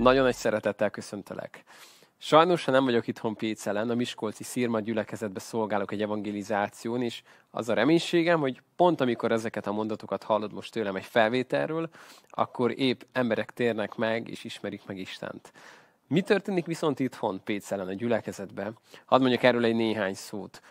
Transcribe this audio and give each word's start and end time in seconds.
Nagyon 0.00 0.26
egy 0.26 0.34
szeretettel 0.34 0.90
köszöntelek. 0.90 1.64
Sajnos, 2.18 2.64
ha 2.64 2.70
nem 2.70 2.84
vagyok 2.84 3.06
itthon 3.06 3.36
Pécelen, 3.36 3.90
a 3.90 3.94
Miskolci 3.94 4.44
Szirma 4.44 4.80
gyülekezetbe 4.80 5.40
szolgálok 5.40 5.92
egy 5.92 6.02
evangelizáción, 6.02 7.02
és 7.02 7.22
az 7.50 7.68
a 7.68 7.74
reménységem, 7.74 8.40
hogy 8.40 8.62
pont 8.76 9.00
amikor 9.00 9.32
ezeket 9.32 9.66
a 9.66 9.72
mondatokat 9.72 10.22
hallod 10.22 10.52
most 10.52 10.72
tőlem 10.72 10.96
egy 10.96 11.04
felvételről, 11.04 11.88
akkor 12.30 12.78
épp 12.78 13.00
emberek 13.12 13.50
térnek 13.50 13.94
meg, 13.94 14.28
és 14.28 14.44
ismerik 14.44 14.82
meg 14.86 14.98
Istent. 14.98 15.52
Mi 16.06 16.20
történik 16.20 16.66
viszont 16.66 17.00
itthon 17.00 17.40
Pécelen, 17.44 17.86
a 17.86 17.94
gyülekezetben? 17.94 18.78
Hadd 19.04 19.20
mondjak 19.20 19.42
erről 19.42 19.64
egy 19.64 19.74
néhány 19.74 20.14
szót. 20.14 20.62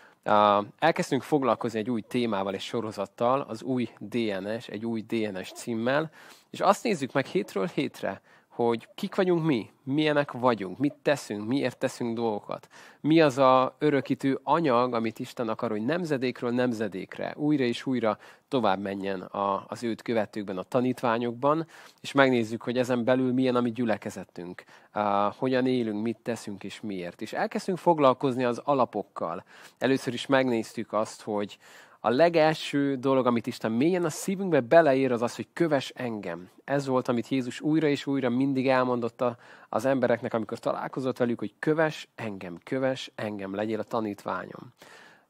Elkezdtünk 0.79 1.21
foglalkozni 1.21 1.79
egy 1.79 1.89
új 1.89 2.01
témával, 2.01 2.53
egy 2.53 2.61
sorozattal, 2.61 3.41
az 3.41 3.61
új 3.61 3.89
DNS, 3.99 4.67
egy 4.67 4.85
új 4.85 5.01
DNS 5.01 5.51
címmel, 5.51 6.11
és 6.49 6.59
azt 6.59 6.83
nézzük 6.83 7.13
meg 7.13 7.25
hétről 7.25 7.67
hétre, 7.73 8.21
hogy 8.63 8.87
kik 8.95 9.15
vagyunk 9.15 9.45
mi, 9.45 9.69
milyenek 9.83 10.31
vagyunk, 10.31 10.77
mit 10.77 10.93
teszünk, 11.01 11.47
miért 11.47 11.77
teszünk 11.77 12.15
dolgokat. 12.15 12.67
Mi 13.01 13.21
az 13.21 13.37
a 13.37 13.75
örökítő 13.77 14.39
anyag, 14.43 14.93
amit 14.93 15.19
Isten 15.19 15.49
akar, 15.49 15.69
hogy 15.69 15.85
nemzedékről 15.85 16.51
nemzedékre, 16.51 17.33
újra 17.37 17.63
és 17.63 17.85
újra 17.85 18.17
tovább 18.47 18.79
menjen 18.79 19.21
a, 19.21 19.65
az 19.67 19.83
őt 19.83 20.01
követőkben, 20.01 20.57
a 20.57 20.63
tanítványokban, 20.63 21.67
és 22.01 22.11
megnézzük, 22.11 22.61
hogy 22.61 22.77
ezen 22.77 23.03
belül 23.03 23.33
milyen 23.33 23.55
a 23.55 23.61
mi 23.61 23.71
gyülekezetünk, 23.71 24.63
uh, 24.95 25.03
hogyan 25.35 25.65
élünk, 25.65 26.01
mit 26.03 26.17
teszünk 26.23 26.63
és 26.63 26.81
miért. 26.81 27.21
És 27.21 27.33
elkezdtünk 27.33 27.77
foglalkozni 27.77 28.43
az 28.43 28.61
alapokkal. 28.63 29.43
Először 29.77 30.13
is 30.13 30.25
megnéztük 30.25 30.93
azt, 30.93 31.21
hogy 31.21 31.57
a 31.99 32.09
legelső 32.09 32.95
dolog, 32.95 33.25
amit 33.25 33.47
Isten 33.47 33.71
mélyen 33.71 34.05
a 34.05 34.09
szívünkbe 34.09 34.59
beleír, 34.59 35.11
az 35.11 35.21
az, 35.21 35.35
hogy 35.35 35.47
köves 35.53 35.89
engem. 35.89 36.49
Ez 36.63 36.87
volt, 36.87 37.07
amit 37.07 37.27
Jézus 37.27 37.61
újra 37.61 37.87
és 37.87 38.05
újra 38.05 38.29
mindig 38.29 38.67
elmondotta 38.67 39.37
az 39.69 39.85
embereknek, 39.85 40.33
amikor 40.33 40.59
találkozott 40.59 41.17
velük, 41.17 41.39
hogy 41.39 41.53
köves 41.59 42.07
engem, 42.15 42.57
köves 42.63 43.11
engem, 43.15 43.55
legyél 43.55 43.79
a 43.79 43.83
tanítványom. 43.83 44.73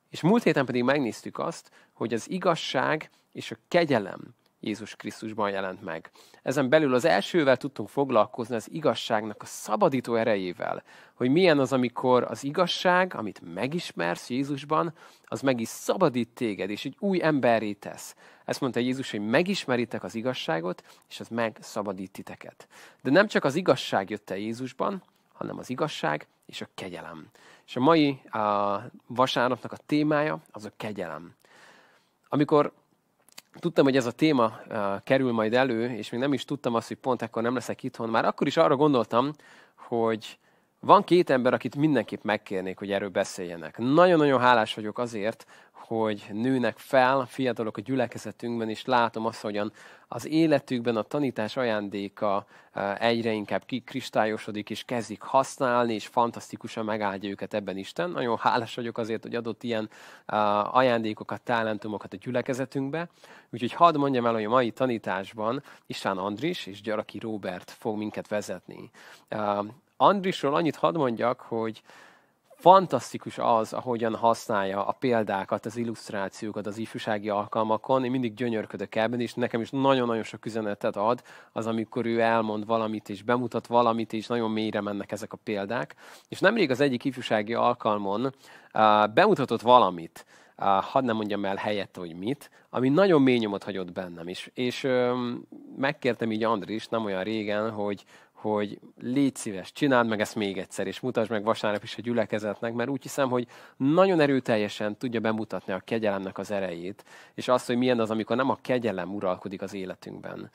És 0.10 0.22
múlt 0.22 0.44
héten 0.44 0.66
pedig 0.66 0.84
megnéztük 0.84 1.40
azt, 1.40 1.72
hogy 1.94 2.14
az 2.14 2.30
igazság 2.30 3.10
és 3.32 3.52
a 3.52 3.56
kegyelem 3.68 4.20
Jézus 4.60 4.96
Krisztusban 4.96 5.50
jelent 5.50 5.84
meg. 5.84 6.12
Ezen 6.42 6.70
belül 6.70 6.94
az 6.94 7.06
elsővel 7.06 7.58
tudtunk 7.58 7.90
foglalkozni 7.90 8.56
az 8.56 8.72
igazságnak 8.72 9.42
a 9.42 9.46
szabadító 9.46 10.16
erejével, 10.16 10.84
hogy 11.14 11.30
milyen 11.30 11.60
az, 11.60 11.74
amikor 11.74 12.24
az 12.24 12.44
igazság, 12.44 13.16
amit 13.16 13.42
megismersz 13.54 14.30
Jézusban, 14.30 14.94
az 15.26 15.42
meg 15.42 15.60
is 15.60 15.68
szabadít 15.68 16.30
téged, 16.30 16.70
és 16.70 16.86
egy 16.86 16.96
új 17.00 17.24
emberré 17.24 17.74
tesz. 17.74 18.16
Ezt 18.46 18.62
mondta 18.62 18.80
Jézus, 18.80 19.12
hogy 19.12 19.26
megismeritek 19.26 20.04
az 20.04 20.16
igazságot, 20.16 20.84
és 21.10 21.20
az 21.20 21.28
megszabadít 21.28 22.12
titeket. 22.12 22.68
De 23.02 23.12
nem 23.12 23.28
csak 23.28 23.44
az 23.44 23.56
igazság 23.56 24.10
jött 24.10 24.30
el 24.30 24.38
Jézusban, 24.38 25.04
hanem 25.34 25.58
az 25.58 25.70
igazság 25.70 26.28
és 26.46 26.62
a 26.62 26.68
kegyelem. 26.76 27.28
És 27.66 27.76
a 27.76 27.80
mai 27.80 28.22
a 28.30 28.80
vasárnapnak 29.08 29.72
a 29.72 29.78
témája 29.86 30.40
az 30.52 30.66
a 30.66 30.72
kegyelem. 30.78 31.36
Amikor 32.30 32.74
tudtam, 33.60 33.84
hogy 33.84 33.96
ez 33.96 34.06
a 34.06 34.12
téma 34.12 34.60
uh, 34.70 35.04
kerül 35.04 35.32
majd 35.32 35.54
elő, 35.54 35.90
és 35.90 36.10
még 36.10 36.20
nem 36.20 36.34
is 36.34 36.46
tudtam 36.46 36.76
azt, 36.76 36.88
hogy 36.88 36.98
pont 36.98 37.22
ekkor 37.22 37.44
nem 37.44 37.54
leszek 37.54 37.84
itthon, 37.84 38.10
már 38.10 38.26
akkor 38.26 38.48
is 38.48 38.58
arra 38.58 38.76
gondoltam, 38.76 39.32
hogy 39.76 40.38
van 40.80 41.04
két 41.04 41.30
ember, 41.30 41.54
akit 41.54 41.76
mindenképp 41.76 42.24
megkérnék, 42.24 42.78
hogy 42.78 42.92
erről 42.92 43.10
beszéljenek. 43.10 43.78
Nagyon-nagyon 43.78 44.40
hálás 44.40 44.74
vagyok 44.74 44.98
azért, 44.98 45.46
hogy 45.72 46.26
nőnek 46.32 46.78
fel 46.78 47.26
fiatalok 47.26 47.78
a 47.78 47.82
gyülekezetünkben, 47.82 48.70
és 48.70 48.86
látom 48.86 49.26
azt, 49.26 49.42
hogyan 49.42 49.72
az 50.08 50.28
életükben 50.28 50.96
a 50.96 51.02
tanítás 51.02 51.58
ajándéka 51.58 52.46
egyre 52.98 53.32
inkább 53.32 53.66
kikristályosodik, 53.66 54.70
és 54.70 54.84
kezdik 54.84 55.22
használni, 55.22 55.94
és 55.94 56.08
fantasztikusan 56.08 56.86
megáldja 56.86 57.30
őket 57.30 57.54
ebben 57.54 57.78
Isten. 57.78 58.10
Nagyon 58.10 58.38
hálás 58.38 58.76
vagyok 58.76 58.98
azért, 58.98 59.24
hogy 59.24 59.36
adott 59.36 59.64
ilyen 59.64 59.90
ajándékokat, 60.64 61.42
talentumokat 61.42 62.14
a 62.14 62.18
gyülekezetünkbe. 62.18 63.10
Úgyhogy 63.50 63.74
hadd 63.74 63.98
mondjam 63.98 64.26
el, 64.26 64.34
hogy 64.34 64.44
a 64.44 64.50
mai 64.50 64.72
tanításban 64.72 65.64
István 65.86 66.18
Andris 66.18 66.66
és 66.66 66.82
Gyaraki 66.82 67.20
Robert 67.20 67.72
fog 67.72 67.98
minket 67.98 68.28
vezetni. 68.28 68.90
Andrisról 70.02 70.56
annyit 70.56 70.76
hadd 70.76 70.98
mondjak, 70.98 71.40
hogy 71.40 71.82
fantasztikus 72.56 73.38
az, 73.38 73.74
ahogyan 73.74 74.16
használja 74.16 74.86
a 74.86 74.92
példákat, 74.92 75.66
az 75.66 75.78
illusztrációkat 75.78 76.68
az 76.68 76.78
ifjúsági 76.78 77.30
alkalmakon. 77.30 78.04
Én 78.04 78.12
mindig 78.12 78.34
gyönyörködök 78.34 78.96
ebben, 78.96 79.20
és 79.20 79.34
nekem 79.34 79.62
is 79.62 79.70
nagyon-nagyon 79.70 80.24
sok 80.24 80.46
üzenetet 80.46 80.96
ad 80.96 81.24
az, 81.52 81.68
amikor 81.68 82.06
ő 82.06 82.20
elmond 82.20 82.66
valamit, 82.66 83.10
és 83.10 83.24
bemutat 83.24 83.68
valamit, 83.68 84.14
és 84.14 84.28
nagyon 84.28 84.52
mélyre 84.52 84.82
mennek 84.82 85.12
ezek 85.12 85.34
a 85.34 85.38
példák. 85.44 85.96
És 86.28 86.40
nemrég 86.40 86.70
az 86.70 86.80
egyik 86.80 87.04
ifjúsági 87.06 87.54
alkalmon 87.54 88.26
uh, 88.26 88.34
bemutatott 89.14 89.62
valamit, 89.62 90.26
uh, 90.58 90.66
hadd 90.66 91.04
nem 91.04 91.16
mondjam 91.16 91.46
el 91.46 91.56
helyette, 91.56 92.00
hogy 92.00 92.16
mit, 92.16 92.50
ami 92.70 92.90
nagyon 92.90 93.22
mély 93.22 93.38
nyomot 93.38 93.64
hagyott 93.64 93.92
bennem 93.92 94.28
is. 94.28 94.52
És 94.54 94.84
um, 94.84 95.48
megkértem 95.78 96.32
így 96.32 96.44
Andris 96.44 96.88
nem 96.88 97.06
olyan 97.06 97.24
régen, 97.24 97.72
hogy, 97.72 98.04
hogy 98.42 98.80
légy 99.02 99.36
szíves, 99.36 99.72
csináld 99.72 100.08
meg 100.08 100.20
ezt 100.20 100.36
még 100.36 100.58
egyszer, 100.58 100.88
és 100.88 101.00
mutasd 101.00 101.30
meg 101.30 101.44
vasárnap 101.44 101.84
is 101.84 101.98
a 101.98 102.02
gyülekezetnek, 102.02 102.74
mert 102.74 102.90
úgy 102.90 103.02
hiszem, 103.02 103.30
hogy 103.30 103.48
nagyon 103.78 104.20
erőteljesen 104.20 104.98
tudja 104.98 105.20
bemutatni 105.20 105.74
a 105.74 105.82
kegyelemnek 105.86 106.38
az 106.38 106.52
erejét, 106.52 107.04
és 107.34 107.48
azt, 107.48 107.68
hogy 107.68 107.78
milyen 107.78 108.00
az, 108.00 108.12
amikor 108.12 108.36
nem 108.36 108.50
a 108.50 108.58
kegyelem 108.62 109.16
uralkodik 109.16 109.62
az 109.62 109.74
életünkben. 109.74 110.50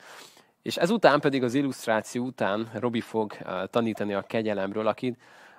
És 0.61 0.77
ezután 0.77 1.19
pedig 1.19 1.43
az 1.43 1.53
illusztráció 1.53 2.25
után 2.25 2.69
Robi 2.73 3.01
fog 3.01 3.37
uh, 3.41 3.63
tanítani 3.69 4.13
a 4.13 4.21
kegyelemről, 4.21 4.87
akit 4.87 5.17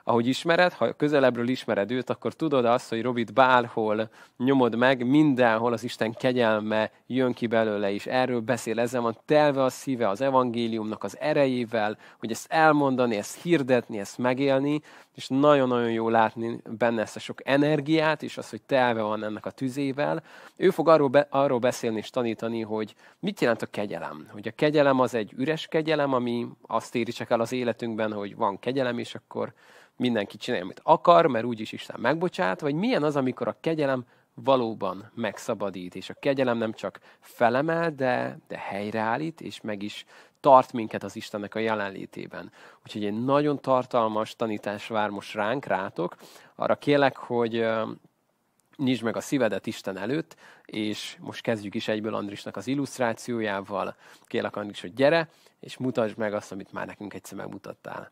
ahogy 0.08 0.26
ismered, 0.26 0.72
ha 0.72 0.92
közelebbről 0.92 1.48
ismered 1.48 1.90
őt, 1.90 2.10
akkor 2.10 2.32
tudod 2.32 2.64
azt, 2.64 2.88
hogy 2.88 3.02
Robit 3.02 3.32
bárhol 3.32 4.10
nyomod 4.36 4.76
meg, 4.76 5.06
mindenhol 5.06 5.72
az 5.72 5.84
Isten 5.84 6.12
kegyelme 6.12 6.90
jön 7.06 7.32
ki 7.32 7.46
belőle, 7.46 7.92
és 7.92 8.06
erről 8.06 8.40
beszél, 8.40 8.80
ezzel 8.80 9.00
van 9.00 9.18
telve 9.24 9.62
a 9.62 9.68
szíve 9.68 10.08
az 10.08 10.20
evangéliumnak 10.20 11.04
az 11.04 11.16
erejével, 11.20 11.98
hogy 12.18 12.30
ezt 12.30 12.52
elmondani, 12.52 13.16
ezt 13.16 13.42
hirdetni, 13.42 13.98
ezt 13.98 14.18
megélni, 14.18 14.80
és 15.14 15.28
nagyon-nagyon 15.28 15.90
jó 15.90 16.08
látni 16.08 16.60
benne 16.78 17.00
ezt 17.00 17.16
a 17.16 17.20
sok 17.20 17.40
energiát, 17.48 18.22
és 18.22 18.38
az, 18.38 18.50
hogy 18.50 18.62
telve 18.62 19.02
van 19.02 19.24
ennek 19.24 19.46
a 19.46 19.50
tüzével. 19.50 20.22
Ő 20.56 20.70
fog 20.70 20.88
arról, 20.88 21.08
be, 21.08 21.26
arról 21.30 21.58
beszélni 21.58 21.98
és 21.98 22.10
tanítani, 22.10 22.60
hogy 22.60 22.94
mit 23.18 23.40
jelent 23.40 23.62
a 23.62 23.66
kegyelem. 23.66 24.28
Hogy 24.32 24.48
a 24.48 24.54
kegyelem 24.54 25.00
az 25.00 25.14
egy 25.14 25.32
üres 25.36 25.66
kegyelem, 25.66 26.12
ami 26.12 26.46
azt 26.66 26.94
éri 26.94 27.12
csak 27.12 27.30
el 27.30 27.40
az 27.40 27.52
életünkben, 27.52 28.12
hogy 28.12 28.36
van 28.36 28.58
kegyelem, 28.58 28.98
és 28.98 29.14
akkor 29.14 29.52
mindenki 29.96 30.36
csinálja, 30.36 30.64
amit 30.64 30.80
akar, 30.82 31.26
mert 31.26 31.44
úgyis 31.44 31.72
Isten 31.72 32.00
megbocsát, 32.00 32.60
vagy 32.60 32.74
milyen 32.74 33.02
az, 33.02 33.16
amikor 33.16 33.48
a 33.48 33.56
kegyelem 33.60 34.04
valóban 34.34 35.10
megszabadít, 35.14 35.94
és 35.94 36.10
a 36.10 36.16
kegyelem 36.20 36.58
nem 36.58 36.72
csak 36.72 37.00
felemel, 37.20 37.90
de, 37.90 38.38
de 38.48 38.58
helyreállít, 38.58 39.40
és 39.40 39.60
meg 39.60 39.82
is 39.82 40.04
tart 40.40 40.72
minket 40.72 41.02
az 41.02 41.16
Istennek 41.16 41.54
a 41.54 41.58
jelenlétében. 41.58 42.52
Úgyhogy 42.84 43.04
egy 43.04 43.24
nagyon 43.24 43.60
tartalmas 43.60 44.36
tanítás 44.36 44.86
vár 44.86 45.10
most 45.10 45.34
ránk, 45.34 45.64
rátok. 45.64 46.16
Arra 46.54 46.76
kélek, 46.76 47.16
hogy 47.16 47.66
nyisd 48.76 49.02
meg 49.02 49.16
a 49.16 49.20
szívedet 49.20 49.66
Isten 49.66 49.96
előtt, 49.96 50.36
és 50.64 51.16
most 51.20 51.42
kezdjük 51.42 51.74
is 51.74 51.88
egyből 51.88 52.14
Andrisnak 52.14 52.56
az 52.56 52.66
illusztrációjával. 52.66 53.96
Kélek 54.22 54.56
Andris, 54.56 54.80
hogy 54.80 54.94
gyere, 54.94 55.28
és 55.60 55.76
mutasd 55.76 56.16
meg 56.16 56.34
azt, 56.34 56.52
amit 56.52 56.72
már 56.72 56.86
nekünk 56.86 57.14
egyszer 57.14 57.36
megmutattál. 57.36 58.10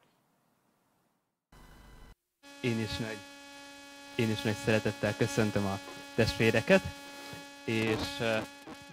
Én 2.65 2.81
is 2.81 2.97
nagy, 2.97 3.17
én 4.15 4.31
is 4.31 4.43
nagy 4.43 4.55
szeretettel 4.65 5.15
köszöntöm 5.17 5.65
a 5.65 5.79
testvéreket, 6.15 6.83
és 7.65 7.99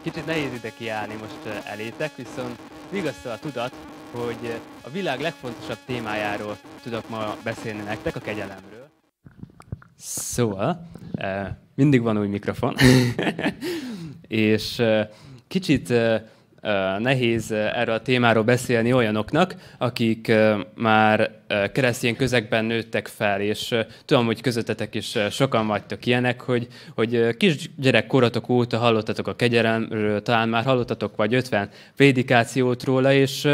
kicsit 0.01 0.25
nehéz 0.25 0.53
ide 0.53 0.71
kiállni 0.77 1.13
most 1.13 1.65
elétek, 1.65 2.15
viszont 2.15 2.59
vigasztal 2.89 3.31
a 3.31 3.37
tudat, 3.39 3.73
hogy 4.11 4.59
a 4.81 4.89
világ 4.89 5.19
legfontosabb 5.19 5.77
témájáról 5.85 6.57
tudok 6.83 7.09
ma 7.09 7.37
beszélni 7.43 7.81
nektek, 7.81 8.15
a 8.15 8.19
kegyelemről. 8.19 8.89
Szóval, 9.97 10.87
mindig 11.75 12.01
van 12.01 12.17
új 12.17 12.27
mikrofon, 12.27 12.75
és 14.27 14.81
kicsit 15.47 15.93
nehéz 16.99 17.51
erről 17.51 17.95
a 17.95 18.01
témáról 18.01 18.43
beszélni 18.43 18.93
olyanoknak, 18.93 19.55
akik 19.77 20.31
már 20.75 21.31
keresztény 21.73 22.15
közegben 22.15 22.65
nőttek 22.65 23.07
fel, 23.07 23.41
és 23.41 23.75
tudom, 24.05 24.25
hogy 24.25 24.41
közöttetek 24.41 24.95
is 24.95 25.17
sokan 25.31 25.67
vagytok 25.67 26.05
ilyenek, 26.05 26.41
hogy, 26.41 26.67
hogy 26.95 27.37
kisgyerek 27.37 28.07
korotok 28.07 28.49
óta 28.49 28.77
hallottatok 28.77 29.27
a 29.27 29.35
kegyelemről, 29.35 30.21
talán 30.21 30.49
már 30.49 30.63
hallottatok 30.63 31.15
vagy 31.15 31.33
50 31.33 31.69
prédikációt 31.95 32.83
róla, 32.83 33.13
és 33.13 33.47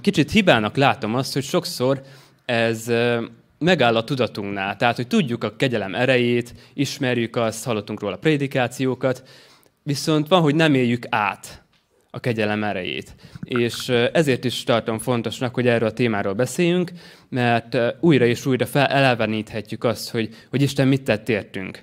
kicsit 0.00 0.30
hibának 0.30 0.76
látom 0.76 1.14
azt, 1.14 1.32
hogy 1.32 1.44
sokszor 1.44 2.02
ez 2.44 2.92
megáll 3.58 3.96
a 3.96 4.04
tudatunknál. 4.04 4.76
Tehát, 4.76 4.96
hogy 4.96 5.06
tudjuk 5.06 5.44
a 5.44 5.56
kegyelem 5.56 5.94
erejét, 5.94 6.54
ismerjük 6.74 7.36
azt, 7.36 7.64
hallottunk 7.64 8.00
róla 8.00 8.16
prédikációkat, 8.16 9.22
viszont 9.82 10.28
van, 10.28 10.40
hogy 10.40 10.54
nem 10.54 10.74
éljük 10.74 11.06
át 11.08 11.59
a 12.10 12.20
kegyelem 12.20 12.64
erejét. 12.64 13.14
És 13.44 13.88
ezért 13.88 14.44
is 14.44 14.64
tartom 14.64 14.98
fontosnak, 14.98 15.54
hogy 15.54 15.66
erről 15.66 15.88
a 15.88 15.92
témáról 15.92 16.32
beszéljünk, 16.32 16.90
mert 17.28 17.78
újra 18.00 18.24
és 18.24 18.46
újra 18.46 18.66
feleleveníthetjük 18.66 19.84
azt, 19.84 20.10
hogy, 20.10 20.28
hogy 20.50 20.62
Isten 20.62 20.88
mit 20.88 21.02
tett 21.02 21.28
értünk. 21.28 21.82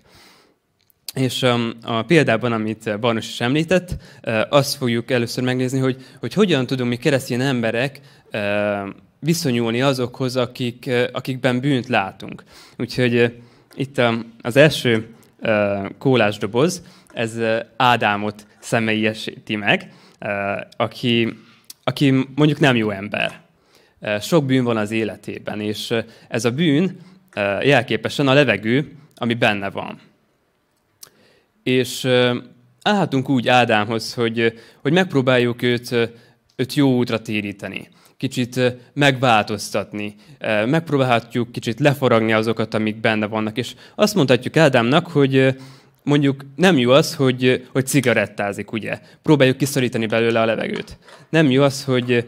És 1.14 1.44
a, 1.82 2.04
példában, 2.08 2.52
amit 2.52 3.00
Barnos 3.00 3.28
is 3.28 3.42
említett, 3.42 3.96
azt 4.50 4.76
fogjuk 4.76 5.12
először 5.12 5.44
megnézni, 5.44 5.80
hogy, 5.80 6.06
hogy 6.20 6.34
hogyan 6.34 6.66
tudunk 6.66 6.90
mi 6.90 6.96
keresztény 6.96 7.42
emberek 7.42 8.00
viszonyulni 9.20 9.82
azokhoz, 9.82 10.36
akik, 10.36 10.90
akikben 11.12 11.60
bűnt 11.60 11.88
látunk. 11.88 12.44
Úgyhogy 12.78 13.34
itt 13.76 14.02
az 14.42 14.56
első 14.56 15.08
kólásdoboz, 15.98 16.84
ez 17.14 17.40
Ádámot 17.76 18.48
személyesíti 18.60 19.56
meg, 19.56 19.92
aki, 20.78 21.34
aki 21.84 22.28
mondjuk 22.36 22.60
nem 22.60 22.76
jó 22.76 22.90
ember. 22.90 23.42
Sok 24.22 24.46
bűn 24.46 24.64
van 24.64 24.78
az 24.78 24.92
életében, 24.92 25.62
és 25.62 25.94
ez 26.28 26.46
a 26.46 26.52
bűn 26.52 26.98
jelképesen 27.62 28.28
a 28.28 28.34
levegő, 28.34 28.96
ami 29.16 29.34
benne 29.34 29.70
van. 29.70 30.00
És 31.64 32.08
állhatunk 32.82 33.30
úgy 33.30 33.48
Ádámhoz, 33.48 34.14
hogy, 34.14 34.60
hogy 34.82 34.92
megpróbáljuk 34.92 35.62
őt, 35.62 36.12
őt 36.56 36.74
jó 36.74 36.98
útra 36.98 37.22
téríteni 37.22 37.90
kicsit 38.18 38.76
megváltoztatni. 38.94 40.16
Megpróbálhatjuk 40.66 41.52
kicsit 41.52 41.80
leforagni 41.80 42.34
azokat, 42.34 42.74
amik 42.74 43.00
benne 43.00 43.26
vannak. 43.26 43.58
És 43.58 43.76
azt 43.96 44.16
mondhatjuk 44.16 44.58
Ádámnak, 44.58 45.08
hogy 45.08 45.56
mondjuk 46.08 46.46
nem 46.56 46.78
jó 46.78 46.92
az, 46.92 47.16
hogy, 47.16 47.68
hogy 47.72 47.88
cigarettázik, 47.88 48.72
ugye? 48.72 49.00
Próbáljuk 49.22 49.58
kiszorítani 49.58 50.06
belőle 50.06 50.42
a 50.42 50.46
levegőt. 50.46 50.98
Nem 51.30 51.52
jó 51.52 51.64
az, 51.64 51.84
hogy, 51.84 52.28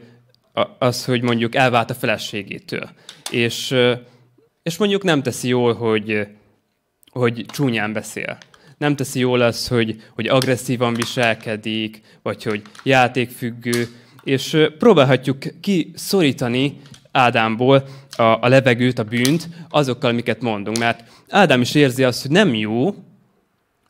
az, 0.79 1.05
hogy 1.05 1.21
mondjuk 1.21 1.55
elvált 1.55 1.89
a 1.89 1.93
feleségétől. 1.93 2.89
És, 3.31 3.75
és 4.63 4.77
mondjuk 4.77 5.03
nem 5.03 5.21
teszi 5.23 5.47
jól, 5.47 5.73
hogy, 5.73 6.27
hogy 7.11 7.45
csúnyán 7.47 7.93
beszél. 7.93 8.37
Nem 8.77 8.95
teszi 8.95 9.19
jól 9.19 9.41
az, 9.41 9.67
hogy, 9.67 10.03
hogy 10.15 10.27
agresszívan 10.27 10.93
viselkedik, 10.93 12.01
vagy 12.21 12.43
hogy 12.43 12.61
játékfüggő, 12.83 13.87
és 14.23 14.57
próbálhatjuk 14.77 15.37
kiszorítani 15.61 16.77
Ádámból 17.11 17.83
a, 18.15 18.23
a 18.23 18.47
levegőt, 18.47 18.99
a 18.99 19.03
bűnt 19.03 19.49
azokkal, 19.69 20.09
amiket 20.09 20.41
mondunk. 20.41 20.77
Mert 20.77 21.03
Ádám 21.29 21.61
is 21.61 21.75
érzi 21.75 22.03
azt, 22.03 22.21
hogy 22.21 22.31
nem 22.31 22.53
jó, 22.53 22.95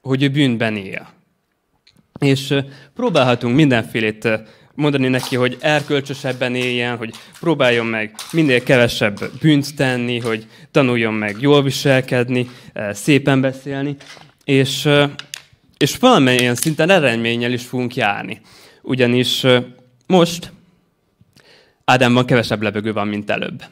hogy 0.01 0.24
ő 0.24 0.30
bűnben 0.30 0.75
él. 0.75 1.10
És 2.19 2.56
próbálhatunk 2.96 3.56
mindenfélét 3.56 4.28
mondani 4.75 5.07
neki, 5.07 5.36
hogy 5.36 5.57
erkölcsösebben 5.60 6.56
éljen, 6.56 6.98
hogy 6.98 7.13
próbáljon 7.40 7.86
meg 7.86 8.16
minél 8.31 8.63
kevesebb 8.63 9.19
bűnt 9.42 9.75
tenni, 9.75 10.19
hogy 10.19 10.48
tanuljon 10.72 11.13
meg 11.13 11.36
jól 11.40 11.63
viselkedni, 11.63 12.50
szépen 12.92 13.42
beszélni, 13.42 13.96
és, 14.44 14.90
és 15.78 15.98
valamilyen 15.98 16.56
szinten 16.56 16.90
eredménnyel 16.90 17.51
is 17.51 17.66
fogunk 17.66 17.96
járni. 17.96 18.42
Ugyanis 18.81 19.46
most 20.07 20.51
Ádámban 21.86 22.25
kevesebb 22.25 22.62
lebegő 22.62 22.94
van, 22.94 23.07
mint 23.07 23.30
előbb. 23.30 23.63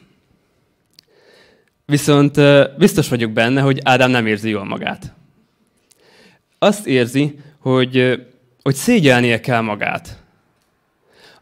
Viszont 1.85 2.39
biztos 2.77 3.09
vagyok 3.09 3.31
benne, 3.31 3.61
hogy 3.61 3.79
Ádám 3.83 4.11
nem 4.11 4.25
érzi 4.25 4.49
jól 4.49 4.63
magát. 4.63 5.13
Azt 6.59 6.87
érzi, 6.87 7.39
hogy, 7.59 8.21
hogy 8.61 8.75
szégyelnie 8.75 9.39
kell 9.39 9.61
magát. 9.61 10.23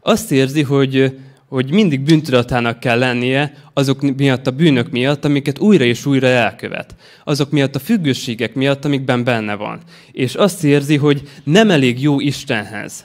Azt 0.00 0.32
érzi, 0.32 0.62
hogy, 0.62 1.18
hogy 1.48 1.70
mindig 1.70 2.00
bűntudatának 2.00 2.80
kell 2.80 2.98
lennie 2.98 3.52
azok 3.72 4.16
miatt 4.16 4.46
a 4.46 4.50
bűnök 4.50 4.90
miatt, 4.90 5.24
amiket 5.24 5.58
újra 5.58 5.84
és 5.84 6.06
újra 6.06 6.26
elkövet. 6.26 6.94
Azok 7.24 7.50
miatt 7.50 7.74
a 7.74 7.78
függőségek 7.78 8.54
miatt, 8.54 8.84
amikben 8.84 9.24
benne 9.24 9.54
van. 9.54 9.80
És 10.12 10.34
azt 10.34 10.64
érzi, 10.64 10.96
hogy 10.96 11.28
nem 11.44 11.70
elég 11.70 12.02
jó 12.02 12.20
Istenhez 12.20 13.04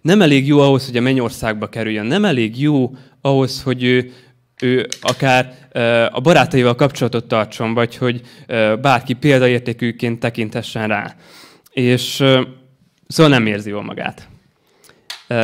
nem 0.00 0.22
elég 0.22 0.46
jó 0.46 0.58
ahhoz, 0.58 0.86
hogy 0.86 0.96
a 0.96 1.00
mennyországba 1.00 1.68
kerüljön, 1.68 2.06
nem 2.06 2.24
elég 2.24 2.60
jó 2.60 2.94
ahhoz, 3.20 3.62
hogy 3.62 3.82
ő, 3.82 4.12
ő 4.60 4.86
akár 5.00 5.68
a 6.12 6.20
barátaival 6.20 6.74
kapcsolatot 6.74 7.28
tartson, 7.28 7.74
vagy 7.74 7.96
hogy 7.96 8.20
bárki 8.80 9.12
példaértékűként 9.12 10.20
tekintessen 10.20 10.88
rá. 10.88 11.14
És 11.70 12.24
szóval 13.06 13.30
nem 13.30 13.46
érzi 13.46 13.70
jól 13.70 13.82
magát. 13.82 14.28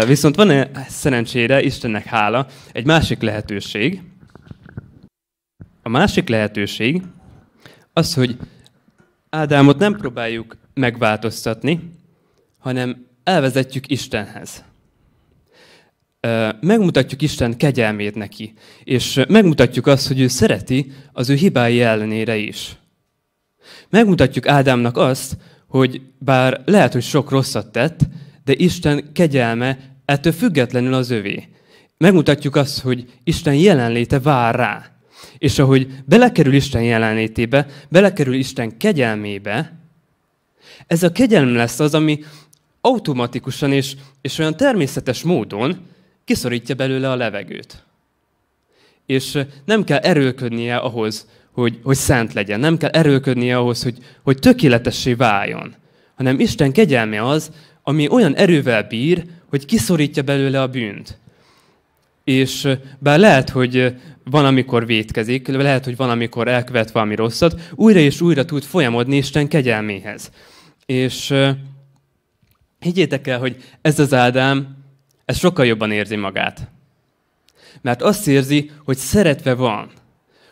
Viszont 0.06 0.36
van 0.36 0.50
-e 0.50 0.70
szerencsére, 0.88 1.62
Istennek 1.62 2.04
hála, 2.04 2.46
egy 2.72 2.86
másik 2.86 3.22
lehetőség. 3.22 4.02
A 5.82 5.88
másik 5.88 6.28
lehetőség 6.28 7.02
az, 7.92 8.14
hogy 8.14 8.36
Ádámot 9.30 9.78
nem 9.78 9.96
próbáljuk 9.96 10.56
megváltoztatni, 10.74 11.90
hanem 12.58 13.06
elvezetjük 13.24 13.90
Istenhez. 13.90 14.64
Megmutatjuk 16.60 17.22
Isten 17.22 17.56
kegyelmét 17.56 18.14
neki, 18.14 18.52
és 18.84 19.20
megmutatjuk 19.28 19.86
azt, 19.86 20.06
hogy 20.06 20.20
ő 20.20 20.28
szereti 20.28 20.92
az 21.12 21.30
ő 21.30 21.34
hibái 21.34 21.80
ellenére 21.80 22.36
is. 22.36 22.76
Megmutatjuk 23.90 24.48
Ádámnak 24.48 24.96
azt, 24.96 25.36
hogy 25.66 26.00
bár 26.18 26.62
lehet, 26.64 26.92
hogy 26.92 27.02
sok 27.02 27.30
rosszat 27.30 27.72
tett, 27.72 28.00
de 28.44 28.52
Isten 28.56 29.12
kegyelme 29.12 29.78
ettől 30.04 30.32
függetlenül 30.32 30.94
az 30.94 31.10
övé. 31.10 31.48
Megmutatjuk 31.98 32.56
azt, 32.56 32.80
hogy 32.80 33.04
Isten 33.24 33.54
jelenléte 33.54 34.20
vár 34.20 34.54
rá. 34.54 34.90
És 35.38 35.58
ahogy 35.58 35.88
belekerül 36.04 36.54
Isten 36.54 36.82
jelenlétébe, 36.82 37.66
belekerül 37.88 38.34
Isten 38.34 38.76
kegyelmébe, 38.76 39.78
ez 40.86 41.02
a 41.02 41.12
kegyelm 41.12 41.54
lesz 41.54 41.80
az, 41.80 41.94
ami 41.94 42.18
automatikusan 42.80 43.72
és, 43.72 43.96
és 44.20 44.38
olyan 44.38 44.56
természetes 44.56 45.22
módon 45.22 45.78
kiszorítja 46.26 46.74
belőle 46.74 47.10
a 47.10 47.16
levegőt. 47.16 47.84
És 49.06 49.38
nem 49.64 49.84
kell 49.84 49.98
erőlködnie 49.98 50.76
ahhoz, 50.76 51.28
hogy, 51.52 51.78
hogy 51.82 51.96
szent 51.96 52.32
legyen. 52.32 52.60
Nem 52.60 52.76
kell 52.76 52.90
erőlködnie 52.90 53.56
ahhoz, 53.56 53.82
hogy, 53.82 53.98
hogy 54.22 54.38
tökéletessé 54.38 55.14
váljon. 55.14 55.74
Hanem 56.14 56.40
Isten 56.40 56.72
kegyelme 56.72 57.28
az, 57.28 57.50
ami 57.82 58.08
olyan 58.08 58.36
erővel 58.36 58.82
bír, 58.82 59.24
hogy 59.48 59.64
kiszorítja 59.64 60.22
belőle 60.22 60.62
a 60.62 60.68
bűnt. 60.68 61.18
És 62.24 62.68
bár 62.98 63.18
lehet, 63.18 63.50
hogy 63.50 63.94
van, 64.24 64.44
amikor 64.44 64.86
vétkezik, 64.86 65.48
lehet, 65.48 65.84
hogy 65.84 65.96
van, 65.96 66.10
amikor 66.10 66.48
elkövet 66.48 66.90
valami 66.90 67.14
rosszat, 67.14 67.60
újra 67.74 67.98
és 67.98 68.20
újra 68.20 68.44
tud 68.44 68.62
folyamodni 68.62 69.16
Isten 69.16 69.48
kegyelméhez. 69.48 70.30
És 70.86 71.34
Higgyétek 72.78 73.26
el, 73.26 73.38
hogy 73.38 73.56
ez 73.80 73.98
az 73.98 74.14
Ádám, 74.14 74.75
ez 75.26 75.38
sokkal 75.38 75.66
jobban 75.66 75.92
érzi 75.92 76.16
magát. 76.16 76.70
Mert 77.80 78.02
azt 78.02 78.28
érzi, 78.28 78.70
hogy 78.84 78.96
szeretve 78.96 79.54
van, 79.54 79.90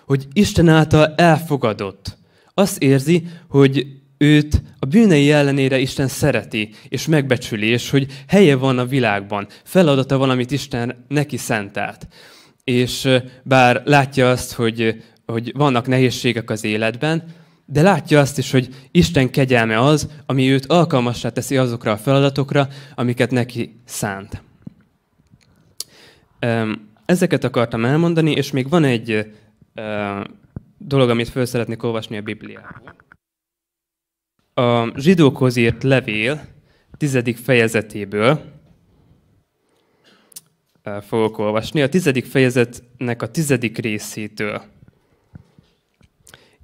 hogy 0.07 0.26
Isten 0.33 0.69
által 0.69 1.14
elfogadott. 1.16 2.16
Azt 2.54 2.83
érzi, 2.83 3.26
hogy 3.49 3.87
őt 4.19 4.62
a 4.78 4.87
bűnei 4.87 5.33
ellenére 5.33 5.78
Isten 5.78 6.09
szereti, 6.09 6.71
és 6.88 7.07
megbecsüli, 7.07 7.66
és 7.66 7.90
hogy 7.90 8.07
helye 8.26 8.57
van 8.57 8.78
a 8.78 8.87
világban, 8.87 9.47
feladata 9.64 10.19
valamit 10.19 10.50
Isten 10.50 11.04
neki 11.09 11.37
szentelt. 11.37 12.07
És 12.64 13.09
bár 13.43 13.83
látja 13.85 14.31
azt, 14.31 14.52
hogy, 14.52 15.02
hogy 15.26 15.52
vannak 15.54 15.87
nehézségek 15.87 16.50
az 16.50 16.64
életben, 16.64 17.25
de 17.66 17.83
látja 17.83 18.21
azt 18.21 18.38
is, 18.38 18.50
hogy 18.50 18.69
Isten 18.90 19.31
kegyelme 19.31 19.81
az, 19.81 20.09
ami 20.26 20.50
őt 20.50 20.66
alkalmassá 20.66 21.28
teszi 21.28 21.57
azokra 21.57 21.93
a 21.93 21.97
feladatokra, 21.97 22.69
amiket 22.95 23.31
neki 23.31 23.81
szánt. 23.85 24.43
Ezeket 27.05 27.45
akartam 27.45 27.85
elmondani, 27.85 28.31
és 28.31 28.51
még 28.51 28.69
van 28.69 28.85
egy 28.85 29.33
dolog, 30.79 31.11
amit 31.11 31.29
föl 31.29 31.45
szeretnék 31.45 31.83
olvasni 31.83 32.17
a 32.17 32.23
Bibliából. 32.23 32.95
A 34.55 35.01
zsidókhoz 35.01 35.57
írt 35.57 35.83
levél 35.83 36.47
tizedik 36.97 37.37
fejezetéből 37.37 38.53
fogok 41.01 41.39
olvasni. 41.39 41.83
A 41.83 41.89
tizedik 41.89 42.25
fejezetnek 42.25 43.23
a 43.23 43.31
tizedik 43.31 43.79
részétől. 43.79 44.63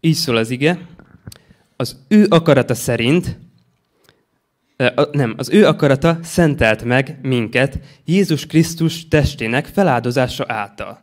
Így 0.01 0.15
szól 0.15 0.37
az 0.37 0.51
ige, 0.51 0.87
az 1.77 2.05
ő 2.09 2.27
akarata 2.29 2.75
szerint, 2.75 3.39
nem, 5.13 5.35
az 5.37 5.51
ő 5.51 5.67
akarata 5.67 6.19
szentelt 6.23 6.85
meg 6.85 7.19
minket 7.23 7.79
Jézus 8.05 8.47
Krisztus 8.47 9.09
testének 9.09 9.67
feláldozása 9.67 10.45
által. 10.49 11.03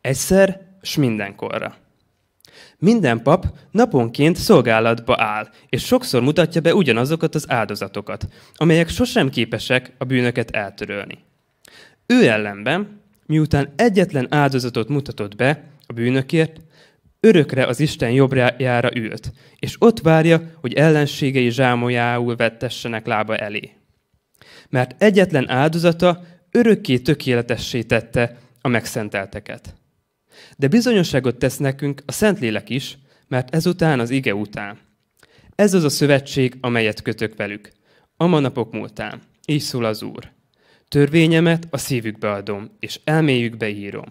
Egyszer 0.00 0.60
s 0.82 0.96
mindenkorra. 0.96 1.74
Minden 2.78 3.22
pap 3.22 3.46
naponként 3.70 4.36
szolgálatba 4.36 5.14
áll, 5.18 5.48
és 5.68 5.84
sokszor 5.84 6.22
mutatja 6.22 6.60
be 6.60 6.74
ugyanazokat 6.74 7.34
az 7.34 7.50
áldozatokat, 7.50 8.28
amelyek 8.54 8.88
sosem 8.88 9.30
képesek 9.30 9.92
a 9.98 10.04
bűnöket 10.04 10.50
eltörölni. 10.50 11.18
Ő 12.06 12.28
ellenben, 12.28 13.00
miután 13.26 13.72
egyetlen 13.76 14.26
áldozatot 14.30 14.88
mutatott 14.88 15.36
be 15.36 15.64
a 15.86 15.92
bűnökért, 15.92 16.60
örökre 17.20 17.66
az 17.66 17.80
Isten 17.80 18.10
jobbjára 18.10 18.96
ült, 18.96 19.32
és 19.58 19.76
ott 19.78 20.00
várja, 20.00 20.50
hogy 20.60 20.72
ellenségei 20.72 21.50
zsámolyául 21.50 22.36
vettessenek 22.36 23.06
lába 23.06 23.36
elé. 23.36 23.70
Mert 24.68 25.02
egyetlen 25.02 25.48
áldozata 25.48 26.24
örökké 26.50 26.98
tökéletessé 26.98 27.82
tette 27.82 28.38
a 28.60 28.68
megszentelteket. 28.68 29.74
De 30.56 30.68
bizonyosságot 30.68 31.36
tesz 31.36 31.56
nekünk 31.56 32.02
a 32.06 32.12
Szentlélek 32.12 32.70
is, 32.70 32.98
mert 33.28 33.54
ezután 33.54 34.00
az 34.00 34.10
ige 34.10 34.34
után. 34.34 34.78
Ez 35.54 35.74
az 35.74 35.84
a 35.84 35.88
szövetség, 35.88 36.56
amelyet 36.60 37.02
kötök 37.02 37.36
velük. 37.36 37.70
A 38.16 38.26
manapok 38.26 38.72
múltán. 38.72 39.20
Így 39.46 39.60
szól 39.60 39.84
az 39.84 40.02
Úr. 40.02 40.30
Törvényemet 40.88 41.66
a 41.70 41.78
szívükbe 41.78 42.30
adom, 42.30 42.70
és 42.78 43.00
elméjükbe 43.04 43.68
írom. 43.68 44.04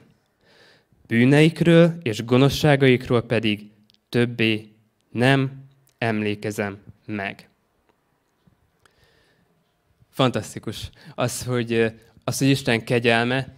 Bűneikről 1.09 1.97
és 2.01 2.25
gonoszságaikról 2.25 3.21
pedig 3.21 3.69
többé 4.09 4.71
nem 5.11 5.51
emlékezem 5.97 6.77
meg. 7.05 7.49
Fantasztikus 10.09 10.89
az, 11.15 11.43
hogy, 11.43 11.93
az, 12.23 12.37
hogy 12.37 12.47
Isten 12.47 12.83
kegyelme, 12.83 13.55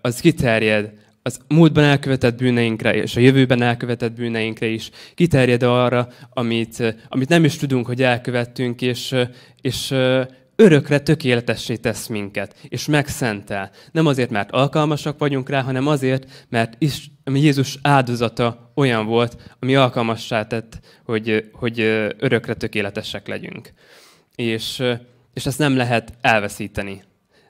az 0.00 0.20
kiterjed 0.20 0.92
az 1.22 1.40
múltban 1.48 1.84
elkövetett 1.84 2.36
bűneinkre 2.36 2.94
és 2.94 3.16
a 3.16 3.20
jövőben 3.20 3.62
elkövetett 3.62 4.12
bűneinkre 4.12 4.66
is. 4.66 4.90
Kiterjed 5.14 5.62
arra, 5.62 6.08
amit, 6.30 6.96
amit 7.08 7.28
nem 7.28 7.44
is 7.44 7.56
tudunk, 7.56 7.86
hogy 7.86 8.02
elkövettünk, 8.02 8.82
és, 8.82 9.14
és 9.60 9.94
örökre 10.60 10.98
tökéletessé 10.98 11.76
tesz 11.76 12.06
minket, 12.06 12.54
és 12.68 12.86
megszentel. 12.86 13.70
Nem 13.92 14.06
azért, 14.06 14.30
mert 14.30 14.50
alkalmasak 14.50 15.18
vagyunk 15.18 15.48
rá, 15.48 15.62
hanem 15.62 15.86
azért, 15.86 16.46
mert 16.48 16.74
is, 16.78 17.10
Jézus 17.24 17.78
áldozata 17.82 18.72
olyan 18.74 19.06
volt, 19.06 19.54
ami 19.60 19.74
alkalmassá 19.74 20.46
tett, 20.46 20.78
hogy, 21.04 21.50
hogy 21.52 21.80
örökre 22.18 22.54
tökéletesek 22.54 23.26
legyünk. 23.26 23.72
És, 24.34 24.82
és 25.34 25.46
ezt 25.46 25.58
nem 25.58 25.76
lehet 25.76 26.12
elveszíteni. 26.20 27.02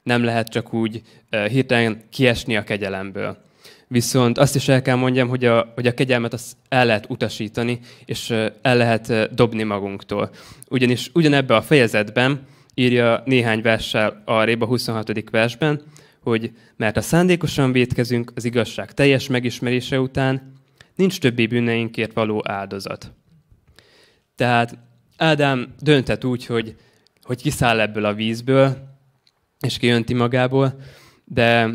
Nem 0.02 0.24
lehet 0.24 0.48
csak 0.48 0.72
úgy 0.72 1.02
hirtelen 1.30 2.02
kiesni 2.10 2.56
a 2.56 2.64
kegyelemből. 2.64 3.36
Viszont 3.86 4.38
azt 4.38 4.54
is 4.54 4.68
el 4.68 4.82
kell 4.82 4.96
mondjam, 4.96 5.28
hogy 5.28 5.44
a, 5.44 5.72
hogy 5.74 5.86
a 5.86 5.94
kegyelmet 5.94 6.32
azt 6.32 6.56
el 6.68 6.86
lehet 6.86 7.10
utasítani, 7.10 7.80
és 8.04 8.30
el 8.62 8.76
lehet 8.76 9.34
dobni 9.34 9.62
magunktól. 9.62 10.30
Ugyanis 10.68 11.10
ugyanebben 11.14 11.56
a 11.56 11.62
fejezetben 11.62 12.46
írja 12.78 13.22
néhány 13.24 13.62
verssel 13.62 14.22
a 14.24 14.64
26. 14.64 15.30
versben, 15.30 15.82
hogy 16.22 16.52
mert 16.76 16.96
a 16.96 17.00
szándékosan 17.00 17.72
védkezünk 17.72 18.32
az 18.34 18.44
igazság 18.44 18.94
teljes 18.94 19.26
megismerése 19.26 20.00
után, 20.00 20.52
nincs 20.94 21.20
többi 21.20 21.46
bűneinkért 21.46 22.12
való 22.12 22.42
áldozat. 22.46 23.12
Tehát 24.34 24.78
Ádám 25.16 25.74
döntett 25.80 26.24
úgy, 26.24 26.46
hogy, 26.46 26.76
hogy 27.22 27.42
kiszáll 27.42 27.80
ebből 27.80 28.04
a 28.04 28.14
vízből, 28.14 28.76
és 29.60 29.78
kijönti 29.78 30.14
magából, 30.14 30.80
de 31.24 31.70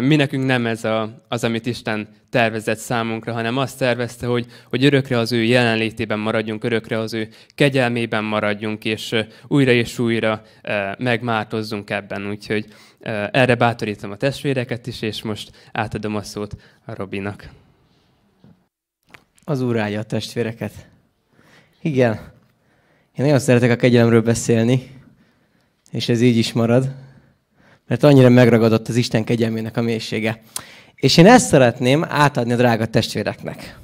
mi 0.00 0.16
nekünk 0.16 0.44
nem 0.44 0.66
ez 0.66 0.84
a, 0.84 1.24
az, 1.28 1.44
amit 1.44 1.66
Isten 1.66 2.08
tervezett 2.30 2.78
számunkra, 2.78 3.32
hanem 3.32 3.56
azt 3.56 3.78
tervezte, 3.78 4.26
hogy, 4.26 4.46
hogy 4.68 4.84
örökre 4.84 5.18
az 5.18 5.32
ő 5.32 5.42
jelenlétében 5.42 6.18
maradjunk, 6.18 6.64
örökre 6.64 6.98
az 6.98 7.14
ő 7.14 7.28
kegyelmében 7.54 8.24
maradjunk, 8.24 8.84
és 8.84 9.14
újra 9.46 9.72
és 9.72 9.98
újra 9.98 10.42
megmártozzunk 10.98 11.90
ebben. 11.90 12.28
Úgyhogy 12.28 12.66
erre 13.30 13.54
bátorítom 13.54 14.10
a 14.10 14.16
testvéreket 14.16 14.86
is, 14.86 15.02
és 15.02 15.22
most 15.22 15.68
átadom 15.72 16.16
a 16.16 16.22
szót 16.22 16.56
a 16.84 16.94
Robinak. 16.94 17.48
Az 19.44 19.60
úr 19.60 19.76
a 19.76 20.02
testvéreket. 20.02 20.72
Igen. 21.80 22.12
Én 23.16 23.24
nagyon 23.24 23.38
szeretek 23.38 23.70
a 23.70 23.76
kegyelemről 23.76 24.22
beszélni, 24.22 24.90
és 25.90 26.08
ez 26.08 26.20
így 26.20 26.36
is 26.36 26.52
marad 26.52 27.04
mert 27.86 28.02
annyira 28.02 28.28
megragadott 28.28 28.88
az 28.88 28.96
Isten 28.96 29.24
kegyelmének 29.24 29.76
a 29.76 29.82
mélysége. 29.82 30.42
És 30.94 31.16
én 31.16 31.26
ezt 31.26 31.46
szeretném 31.46 32.04
átadni 32.08 32.52
a 32.52 32.56
drága 32.56 32.86
testvéreknek. 32.86 33.78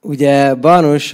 Ugye 0.00 0.54
Barnus 0.54 1.10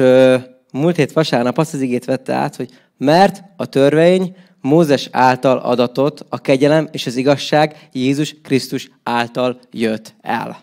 múlt 0.72 0.96
hét 0.96 1.12
vasárnap 1.12 1.58
azt 1.58 1.74
az 1.74 1.80
igét 1.80 2.04
vette 2.04 2.32
át, 2.32 2.56
hogy 2.56 2.70
mert 2.96 3.42
a 3.56 3.66
törvény 3.66 4.36
Mózes 4.60 5.08
által 5.12 5.58
adatot, 5.58 6.26
a 6.28 6.40
kegyelem 6.40 6.88
és 6.92 7.06
az 7.06 7.16
igazság 7.16 7.88
Jézus 7.92 8.34
Krisztus 8.42 8.90
által 9.02 9.58
jött 9.70 10.14
el. 10.20 10.58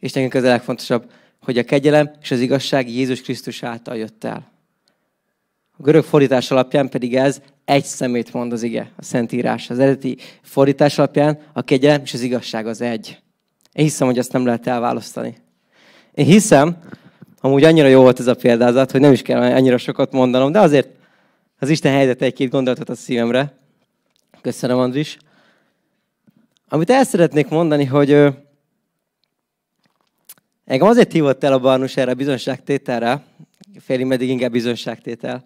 És 0.00 0.12
nekünk 0.12 0.34
ez 0.34 0.44
a 0.44 0.48
legfontosabb, 0.48 1.10
hogy 1.42 1.58
a 1.58 1.64
kegyelem 1.64 2.10
és 2.22 2.30
az 2.30 2.40
igazság 2.40 2.88
Jézus 2.88 3.20
Krisztus 3.20 3.62
által 3.62 3.96
jött 3.96 4.24
el. 4.24 4.52
A 5.78 5.82
görög 5.82 6.04
fordítás 6.04 6.50
alapján 6.50 6.88
pedig 6.88 7.16
ez 7.16 7.40
egy 7.66 7.84
szemét 7.84 8.32
mond 8.32 8.52
az 8.52 8.62
ige, 8.62 8.92
a 8.96 9.02
Szentírás. 9.02 9.70
Az 9.70 9.78
eredeti 9.78 10.16
fordítás 10.42 10.98
alapján 10.98 11.38
a 11.52 11.62
kegyelem 11.62 12.00
és 12.04 12.14
az 12.14 12.20
igazság 12.20 12.66
az 12.66 12.80
egy. 12.80 13.18
Én 13.72 13.84
hiszem, 13.84 14.06
hogy 14.06 14.18
ezt 14.18 14.32
nem 14.32 14.46
lehet 14.46 14.66
elválasztani. 14.66 15.36
Én 16.14 16.24
hiszem, 16.24 16.76
amúgy 17.40 17.64
annyira 17.64 17.86
jó 17.86 18.00
volt 18.00 18.20
ez 18.20 18.26
a 18.26 18.34
példázat, 18.34 18.90
hogy 18.90 19.00
nem 19.00 19.12
is 19.12 19.22
kell 19.22 19.40
annyira 19.40 19.78
sokat 19.78 20.12
mondanom, 20.12 20.52
de 20.52 20.60
azért 20.60 20.88
az 21.58 21.68
Isten 21.68 21.92
helyzet 21.92 22.22
egy-két 22.22 22.50
gondolatot 22.50 22.88
a 22.88 22.94
szívemre. 22.94 23.58
Köszönöm, 24.40 24.78
Andris. 24.78 25.18
Amit 26.68 26.90
el 26.90 27.04
szeretnék 27.04 27.48
mondani, 27.48 27.84
hogy 27.84 28.10
engem 30.64 30.88
azért 30.88 31.12
hívott 31.12 31.44
el 31.44 31.52
a 31.52 31.58
Barnus 31.58 31.96
erre 31.96 32.10
a 32.10 32.14
bizonságtételre, 32.14 33.22
félig 33.78 34.06
meddig 34.06 34.28
inkább 34.28 34.50
bizonságtétel, 34.50 35.44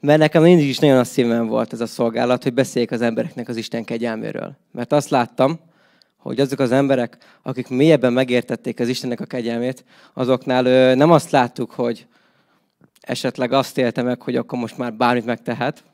mert 0.00 0.18
nekem 0.18 0.42
mindig 0.42 0.68
is 0.68 0.78
nagyon 0.78 0.98
a 0.98 1.04
szívem 1.04 1.46
volt 1.46 1.72
ez 1.72 1.80
a 1.80 1.86
szolgálat, 1.86 2.42
hogy 2.42 2.54
beszéljek 2.54 2.90
az 2.90 3.00
embereknek 3.00 3.48
az 3.48 3.56
Isten 3.56 3.84
kegyelméről. 3.84 4.56
Mert 4.72 4.92
azt 4.92 5.08
láttam, 5.08 5.60
hogy 6.16 6.40
azok 6.40 6.58
az 6.58 6.72
emberek, 6.72 7.16
akik 7.42 7.68
mélyebben 7.68 8.12
megértették 8.12 8.80
az 8.80 8.88
Istennek 8.88 9.20
a 9.20 9.24
kegyelmét, 9.24 9.84
azoknál 10.14 10.94
nem 10.94 11.10
azt 11.10 11.30
láttuk, 11.30 11.70
hogy 11.70 12.06
esetleg 13.00 13.52
azt 13.52 13.78
élte 13.78 14.02
meg, 14.02 14.22
hogy 14.22 14.36
akkor 14.36 14.58
most 14.58 14.78
már 14.78 14.94
bármit 14.94 15.24
megtehet, 15.24 15.84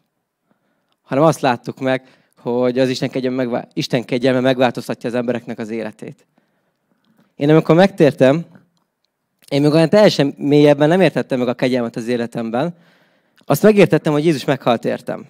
hanem 1.03 1.25
azt 1.25 1.41
láttuk 1.41 1.81
meg, 1.81 2.03
hogy 2.37 2.79
az 2.79 2.89
Isten 2.89 3.11
kegyelme, 3.11 3.37
megvá- 3.37 3.71
Isten 3.75 4.05
kegyelme 4.05 4.41
megváltoztatja 4.41 5.09
az 5.09 5.15
embereknek 5.15 5.59
az 5.59 5.71
életét. 5.71 6.27
Én 7.37 7.51
amikor 7.51 7.75
megtértem, 7.75 8.45
én 9.51 9.63
még 9.63 9.73
olyan 9.73 9.89
teljesen 9.89 10.35
mélyebben 10.37 10.89
nem 10.89 11.01
értettem 11.01 11.39
meg 11.39 11.49
a 11.49 11.55
kegyelmet 11.55 11.97
az 11.97 12.09
életemben, 12.09 12.75
azt 13.49 13.63
megértettem, 13.63 14.13
hogy 14.13 14.25
Jézus 14.25 14.45
meghalt 14.45 14.85
értem. 14.85 15.27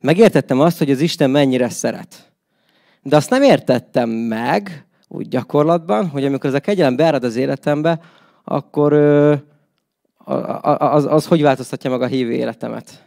Megértettem 0.00 0.60
azt, 0.60 0.78
hogy 0.78 0.90
az 0.90 1.00
Isten 1.00 1.30
mennyire 1.30 1.68
szeret. 1.68 2.32
De 3.02 3.16
azt 3.16 3.30
nem 3.30 3.42
értettem 3.42 4.08
meg, 4.10 4.86
úgy 5.08 5.28
gyakorlatban, 5.28 6.08
hogy 6.08 6.24
amikor 6.24 6.48
ez 6.48 6.56
a 6.56 6.60
kegyelem 6.60 6.96
beárad 6.96 7.24
az 7.24 7.36
életembe, 7.36 8.00
akkor 8.44 8.92
ö, 8.92 9.34
az, 10.78 11.04
az 11.04 11.26
hogy 11.26 11.42
változtatja 11.42 11.90
meg 11.90 12.02
a 12.02 12.06
hívő 12.06 12.32
életemet. 12.32 13.04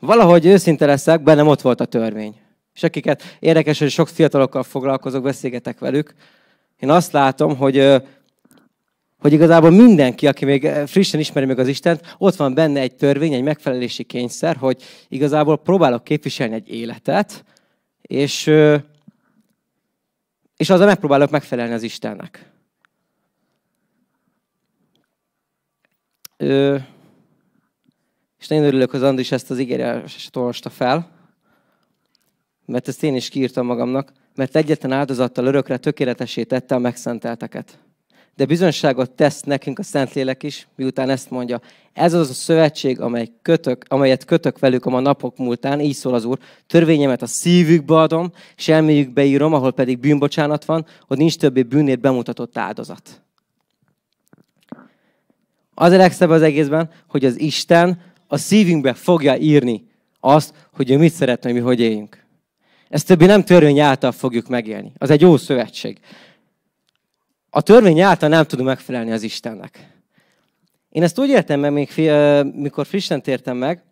Valahogy 0.00 0.46
őszinte 0.46 0.86
leszek, 0.86 1.22
bennem 1.22 1.46
ott 1.46 1.60
volt 1.60 1.80
a 1.80 1.84
törvény. 1.84 2.40
És 2.74 2.82
akiket 2.82 3.22
érdekes, 3.38 3.78
hogy 3.78 3.90
sok 3.90 4.08
fiatalokkal 4.08 4.62
foglalkozok, 4.62 5.22
beszélgetek 5.22 5.78
velük, 5.78 6.14
én 6.78 6.90
azt 6.90 7.12
látom, 7.12 7.56
hogy 7.56 8.02
hogy 9.18 9.32
igazából 9.32 9.70
mindenki, 9.70 10.26
aki 10.26 10.44
még 10.44 10.64
eh, 10.64 10.86
frissen 10.86 11.20
ismeri 11.20 11.46
meg 11.46 11.58
az 11.58 11.68
Istent, 11.68 12.14
ott 12.18 12.36
van 12.36 12.54
benne 12.54 12.80
egy 12.80 12.94
törvény, 12.94 13.32
egy 13.32 13.42
megfelelési 13.42 14.02
kényszer, 14.02 14.56
hogy 14.56 14.82
igazából 15.08 15.58
próbálok 15.58 16.04
képviselni 16.04 16.54
egy 16.54 16.68
életet, 16.68 17.44
és, 18.02 18.46
és 20.56 20.70
azzal 20.70 20.86
megpróbálok 20.86 21.30
megfelelni 21.30 21.72
az 21.72 21.82
Istennek. 21.82 22.52
Ö, 26.36 26.76
és 28.38 28.46
nagyon 28.46 28.64
örülök, 28.64 28.90
hogy 28.90 29.02
Andris 29.02 29.32
ezt 29.32 29.50
az 29.50 29.58
ígéretet 29.58 30.36
olvasta 30.36 30.70
fel, 30.70 31.10
mert 32.64 32.88
ezt 32.88 33.02
én 33.02 33.14
is 33.14 33.28
kiírtam 33.28 33.66
magamnak, 33.66 34.12
mert 34.34 34.56
egyetlen 34.56 34.92
áldozattal 34.92 35.46
örökre 35.46 35.76
tökéletesé 35.76 36.44
tette 36.44 36.74
a 36.74 36.78
megszentelteket. 36.78 37.78
De 38.38 38.46
bizonságot 38.46 39.10
tesz 39.10 39.42
nekünk 39.42 39.78
a 39.78 39.82
Szentlélek 39.82 40.42
is, 40.42 40.68
miután 40.76 41.10
ezt 41.10 41.30
mondja. 41.30 41.60
Ez 41.92 42.14
az 42.14 42.30
a 42.30 42.32
szövetség, 42.32 43.00
amely 43.00 43.28
kötök, 43.42 43.84
amelyet 43.88 44.24
kötök 44.24 44.58
velük 44.58 44.84
a 44.84 44.90
ma 44.90 45.00
napok 45.00 45.36
múltán, 45.36 45.80
így 45.80 45.94
szól 45.94 46.14
az 46.14 46.24
Úr, 46.24 46.38
törvényemet 46.66 47.22
a 47.22 47.26
szívükbe 47.26 47.94
adom, 47.94 48.32
és 48.56 48.68
elméjükbe 48.68 49.24
írom, 49.24 49.54
ahol 49.54 49.72
pedig 49.72 49.98
bűnbocsánat 49.98 50.64
van, 50.64 50.86
hogy 51.06 51.18
nincs 51.18 51.36
többé 51.36 51.62
bűnért 51.62 52.00
bemutatott 52.00 52.58
áldozat. 52.58 53.22
Az 55.74 55.92
a 55.92 55.96
legszebb 55.96 56.30
az 56.30 56.42
egészben, 56.42 56.90
hogy 57.08 57.24
az 57.24 57.40
Isten 57.40 58.00
a 58.26 58.36
szívünkbe 58.36 58.94
fogja 58.94 59.36
írni 59.36 59.86
azt, 60.20 60.54
hogy 60.72 60.90
ő 60.90 60.96
mit 60.96 61.12
szeretne, 61.12 61.50
hogy 61.50 61.58
mi 61.58 61.64
hogy 61.66 61.80
éljünk. 61.80 62.24
Ezt 62.88 63.06
többi 63.06 63.24
nem 63.24 63.44
törvény 63.44 63.80
által 63.80 64.12
fogjuk 64.12 64.48
megélni. 64.48 64.92
Az 64.98 65.10
egy 65.10 65.20
jó 65.20 65.36
szövetség. 65.36 65.98
A 67.58 67.62
törvény 67.62 68.00
által 68.00 68.28
nem 68.28 68.44
tudunk 68.44 68.68
megfelelni 68.68 69.12
az 69.12 69.22
Istennek. 69.22 69.88
Én 70.90 71.02
ezt 71.02 71.18
úgy 71.18 71.28
értem 71.28 71.60
meg, 71.60 71.72
még 71.72 71.88
mikor 72.54 72.86
frissen 72.86 73.22
tértem 73.22 73.56
meg, 73.56 73.82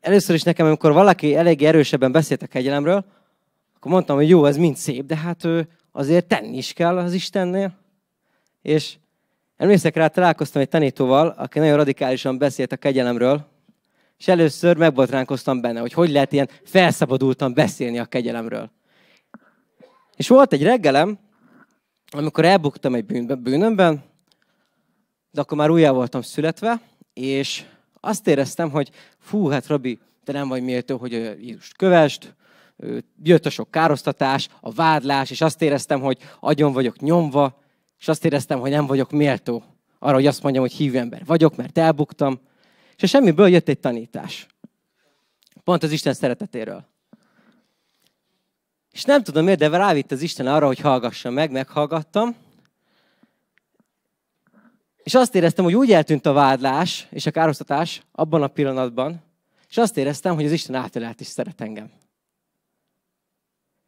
először 0.00 0.34
is 0.34 0.42
nekem, 0.42 0.66
amikor 0.66 0.92
valaki 0.92 1.36
elég 1.36 1.62
erősebben 1.62 2.12
beszélt 2.12 2.42
a 2.42 2.46
kegyelemről, 2.46 3.04
akkor 3.76 3.92
mondtam, 3.92 4.16
hogy 4.16 4.28
jó, 4.28 4.44
ez 4.44 4.56
mind 4.56 4.76
szép, 4.76 5.06
de 5.06 5.16
hát 5.16 5.44
ő 5.44 5.68
azért 5.92 6.26
tenni 6.26 6.56
is 6.56 6.72
kell 6.72 6.98
az 6.98 7.12
Istennél. 7.12 7.78
És 8.62 8.94
emlékszek 9.56 9.96
rá, 9.96 10.06
találkoztam 10.06 10.62
egy 10.62 10.68
tanítóval, 10.68 11.28
aki 11.28 11.58
nagyon 11.58 11.76
radikálisan 11.76 12.38
beszélt 12.38 12.72
a 12.72 12.76
kegyelemről, 12.76 13.46
és 14.18 14.28
először 14.28 14.76
megbotránkoztam 14.76 15.60
benne, 15.60 15.80
hogy 15.80 15.92
hogy 15.92 16.10
lehet 16.10 16.32
ilyen 16.32 16.48
felszabadultan 16.64 17.54
beszélni 17.54 17.98
a 17.98 18.04
kegyelemről. 18.04 18.70
És 20.16 20.28
volt 20.28 20.52
egy 20.52 20.62
reggelem, 20.62 21.18
amikor 22.12 22.44
elbuktam 22.44 22.94
egy 22.94 23.04
bűnbe, 23.04 23.34
bűnömben, 23.34 24.02
de 25.30 25.40
akkor 25.40 25.56
már 25.56 25.70
újjá 25.70 25.90
voltam 25.90 26.22
születve, 26.22 26.80
és 27.12 27.64
azt 28.00 28.26
éreztem, 28.26 28.70
hogy 28.70 28.90
fú, 29.18 29.46
hát 29.46 29.66
Robi, 29.66 29.98
te 30.24 30.32
nem 30.32 30.48
vagy 30.48 30.62
méltó, 30.62 30.96
hogy 30.96 31.12
Jézust 31.40 31.76
kövest, 31.76 32.34
jött 33.22 33.46
a 33.46 33.50
sok 33.50 33.70
károsztatás, 33.70 34.48
a 34.60 34.72
vádlás, 34.72 35.30
és 35.30 35.40
azt 35.40 35.62
éreztem, 35.62 36.00
hogy 36.00 36.18
agyon 36.40 36.72
vagyok 36.72 37.00
nyomva, 37.00 37.62
és 37.98 38.08
azt 38.08 38.24
éreztem, 38.24 38.60
hogy 38.60 38.70
nem 38.70 38.86
vagyok 38.86 39.10
méltó 39.10 39.64
arra, 39.98 40.14
hogy 40.14 40.26
azt 40.26 40.42
mondjam, 40.42 40.64
hogy 40.64 40.72
hívő 40.72 40.98
ember 40.98 41.24
vagyok, 41.24 41.56
mert 41.56 41.78
elbuktam. 41.78 42.40
És 42.96 43.02
a 43.02 43.06
semmiből 43.06 43.48
jött 43.48 43.68
egy 43.68 43.78
tanítás. 43.78 44.46
Pont 45.64 45.82
az 45.82 45.92
Isten 45.92 46.14
szeretetéről. 46.14 46.91
És 48.92 49.04
nem 49.04 49.22
tudom 49.22 49.44
miért, 49.44 49.58
de 49.58 49.68
rávitt 49.68 50.12
az 50.12 50.22
Isten 50.22 50.46
arra, 50.46 50.66
hogy 50.66 50.78
hallgassam 50.78 51.34
meg, 51.34 51.50
meghallgattam. 51.50 52.36
És 55.02 55.14
azt 55.14 55.34
éreztem, 55.34 55.64
hogy 55.64 55.74
úgy 55.74 55.92
eltűnt 55.92 56.26
a 56.26 56.32
vádlás 56.32 57.06
és 57.10 57.26
a 57.26 57.30
károsztatás 57.30 58.02
abban 58.12 58.42
a 58.42 58.46
pillanatban, 58.46 59.22
és 59.68 59.76
azt 59.76 59.96
éreztem, 59.96 60.34
hogy 60.34 60.44
az 60.44 60.52
Isten 60.52 60.74
átölelt 60.74 61.20
is 61.20 61.26
szeret 61.26 61.60
engem. 61.60 61.90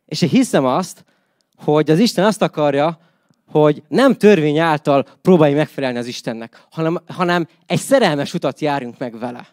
És 0.05 0.23
én 0.23 0.29
hiszem 0.29 0.65
azt, 0.65 1.05
hogy 1.57 1.91
az 1.91 1.99
Isten 1.99 2.25
azt 2.25 2.43
akarja, 2.43 2.99
hogy 3.47 3.83
nem 3.89 4.15
törvény 4.15 4.59
által 4.59 5.07
próbálj 5.23 5.55
megfelelni 5.55 5.99
az 5.99 6.07
Istennek, 6.07 6.67
hanem, 6.71 7.03
hanem 7.07 7.49
egy 7.67 7.79
szerelmes 7.79 8.35
utat 8.35 8.61
járjunk 8.61 8.99
meg 8.99 9.19
vele. 9.19 9.49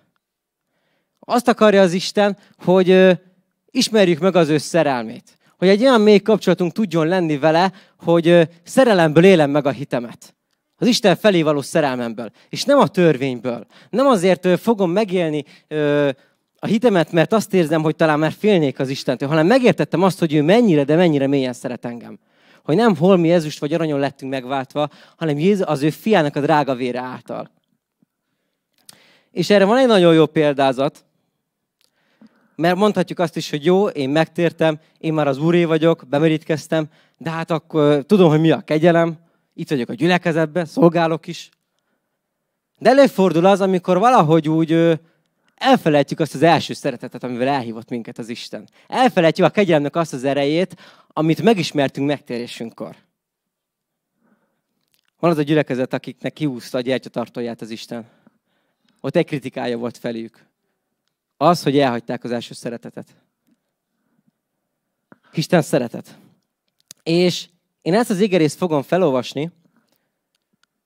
Azt 1.20 1.48
akarja 1.48 1.82
az 1.82 1.94
Isten, 1.94 2.38
hogy 2.58 3.18
ismerjük 3.66 4.20
meg 4.20 4.36
az 4.36 4.50
ő 4.50 4.58
szerelmét. 4.58 5.38
Hogy 5.62 5.70
egy 5.70 5.82
olyan 5.82 6.02
mély 6.02 6.20
kapcsolatunk 6.20 6.72
tudjon 6.72 7.08
lenni 7.08 7.38
vele, 7.38 7.72
hogy 8.04 8.50
szerelemből 8.64 9.24
élem 9.24 9.50
meg 9.50 9.66
a 9.66 9.72
hitemet. 9.72 10.36
Az 10.78 10.88
Isten 10.88 11.16
felé 11.16 11.42
való 11.42 11.62
szerelmemből. 11.62 12.32
És 12.50 12.64
nem 12.64 12.80
a 12.80 12.88
törvényből. 12.88 13.66
Nem 13.90 14.08
azért 14.08 14.60
fogom 14.60 14.92
megélni 14.92 15.44
a 16.60 16.66
hitemet, 16.66 17.12
mert 17.12 17.34
azt 17.34 17.54
érzem, 17.54 17.82
hogy 17.82 17.96
talán 17.96 18.20
már 18.20 18.32
félnék 18.32 18.80
az 18.80 18.90
Istentől, 18.90 19.30
hanem 19.30 19.48
megértettem 19.48 20.04
azt, 20.04 20.20
hogy 20.20 20.34
ő 20.34 20.42
mennyire, 20.42 20.84
de 20.84 20.96
mennyire 20.96 21.28
mélyen 21.28 21.54
szeret 21.54 21.86
engem 21.86 22.20
hogy 22.64 22.76
nem 22.76 22.96
holmi 22.96 23.32
ezüst 23.32 23.60
vagy 23.60 23.74
aranyon 23.74 24.00
lettünk 24.00 24.32
megváltva, 24.32 24.90
hanem 25.16 25.40
Jézus 25.40 25.66
az 25.66 25.82
ő 25.82 25.90
fiának 25.90 26.36
a 26.36 26.40
drága 26.42 26.76
vére 26.76 27.00
által. 27.00 27.52
És 29.32 29.50
erre 29.50 29.66
van 29.66 29.78
egy 29.78 29.88
nagyon 29.88 30.14
jó 30.14 30.26
példázat, 30.26 31.06
mert 32.56 32.76
mondhatjuk 32.76 33.20
azt 33.20 33.38
is, 33.38 33.50
hogy 33.50 33.66
jó, 33.66 33.88
én 33.88 34.10
megtértem, 34.10 34.80
én 34.98 35.14
már 35.14 35.28
az 35.28 35.38
úré 35.38 35.64
vagyok, 35.64 36.04
bemerítkeztem, 36.10 36.88
de 37.18 37.30
hát 37.30 37.52
akkor 37.52 38.04
tudom, 38.06 38.30
hogy 38.30 38.40
mi 38.40 38.52
a 38.52 38.62
kegyelem, 38.62 39.18
itt 39.54 39.70
vagyok 39.70 39.90
a 39.90 39.94
gyülekezetben, 39.94 40.66
szolgálok 40.66 41.28
is. 41.28 41.50
De 42.80 42.90
előfordul 42.90 43.46
az, 43.46 43.62
amikor 43.62 44.00
valahogy 44.00 44.50
úgy 44.50 45.00
elfelejtjük 45.56 46.20
azt 46.20 46.36
az 46.36 46.42
első 46.42 46.74
szeretetet, 46.74 47.24
amivel 47.24 47.48
elhívott 47.48 47.90
minket 47.90 48.18
az 48.18 48.30
Isten. 48.30 48.70
Elfelejtjük 48.88 49.48
a 49.48 49.50
kegyelemnek 49.50 49.96
azt 49.96 50.14
az 50.14 50.24
erejét, 50.24 50.76
amit 51.08 51.42
megismertünk 51.42 52.08
megtérésünkkor. 52.08 52.96
Van 55.20 55.32
az 55.32 55.38
a 55.38 55.42
gyülekezet, 55.42 55.94
akiknek 55.94 56.34
kiúszta 56.34 56.78
a 56.78 56.82
gyertyatartóját 56.82 57.62
az 57.62 57.70
Isten. 57.70 58.06
Ott 59.02 59.16
egy 59.16 59.26
kritikája 59.26 59.78
volt 59.78 59.98
felük. 59.98 60.50
Az, 61.42 61.64
hogy 61.64 61.78
elhagyták 61.78 62.24
az 62.24 62.32
első 62.32 62.54
szeretetet. 62.54 63.08
Isten 65.34 65.62
szeretet. 65.62 66.18
És 67.04 67.50
én 67.82 67.94
ezt 67.94 68.10
az 68.10 68.20
égerészt 68.20 68.58
fogom 68.58 68.82
felolvasni, 68.82 69.52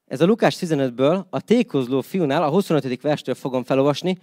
ez 0.06 0.22
a 0.22 0.26
Lukás 0.26 0.58
15-ből, 0.60 1.30
a 1.30 1.42
tékozló 1.42 2.02
fiúnál, 2.02 2.44
a 2.44 2.50
25. 2.50 3.02
verstől 3.02 3.36
fogom 3.36 3.64
felolvasni. 3.64 4.18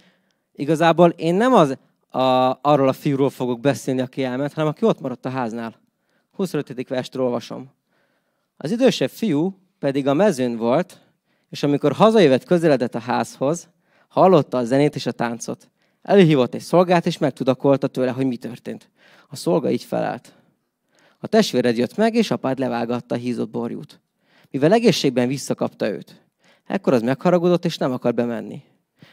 Igazából 0.53 1.09
én 1.09 1.35
nem 1.35 1.53
az, 1.53 1.77
a, 2.09 2.19
arról 2.61 2.87
a 2.87 2.93
fiúról 2.93 3.29
fogok 3.29 3.59
beszélni, 3.59 4.01
aki 4.01 4.23
elment, 4.23 4.53
hanem 4.53 4.69
aki 4.69 4.85
ott 4.85 4.99
maradt 4.99 5.25
a 5.25 5.29
háznál. 5.29 5.79
25. 6.31 6.87
verst 6.87 7.15
olvasom. 7.15 7.71
Az 8.57 8.71
idősebb 8.71 9.09
fiú 9.09 9.59
pedig 9.79 10.07
a 10.07 10.13
mezőn 10.13 10.57
volt, 10.57 10.99
és 11.49 11.63
amikor 11.63 11.91
hazajövet 11.91 12.43
közeledett 12.43 12.95
a 12.95 12.99
házhoz, 12.99 13.69
hallotta 14.07 14.57
a 14.57 14.63
zenét 14.63 14.95
és 14.95 15.05
a 15.05 15.11
táncot. 15.11 15.71
Előhívott 16.03 16.53
egy 16.53 16.61
szolgát, 16.61 17.05
és 17.05 17.17
megtudakolta 17.17 17.87
tőle, 17.87 18.11
hogy 18.11 18.25
mi 18.25 18.37
történt. 18.37 18.89
A 19.29 19.35
szolga 19.35 19.69
így 19.69 19.83
felelt. 19.83 20.33
A 21.19 21.27
testvéred 21.27 21.77
jött 21.77 21.97
meg, 21.97 22.15
és 22.15 22.31
apád 22.31 22.59
levágatta 22.59 23.15
a 23.15 23.17
hízott 23.17 23.49
borjút. 23.49 24.01
Mivel 24.51 24.73
egészségben 24.73 25.27
visszakapta 25.27 25.89
őt. 25.89 26.21
Ekkor 26.67 26.93
az 26.93 27.01
megharagudott, 27.01 27.65
és 27.65 27.77
nem 27.77 27.91
akar 27.91 28.13
bemenni. 28.13 28.61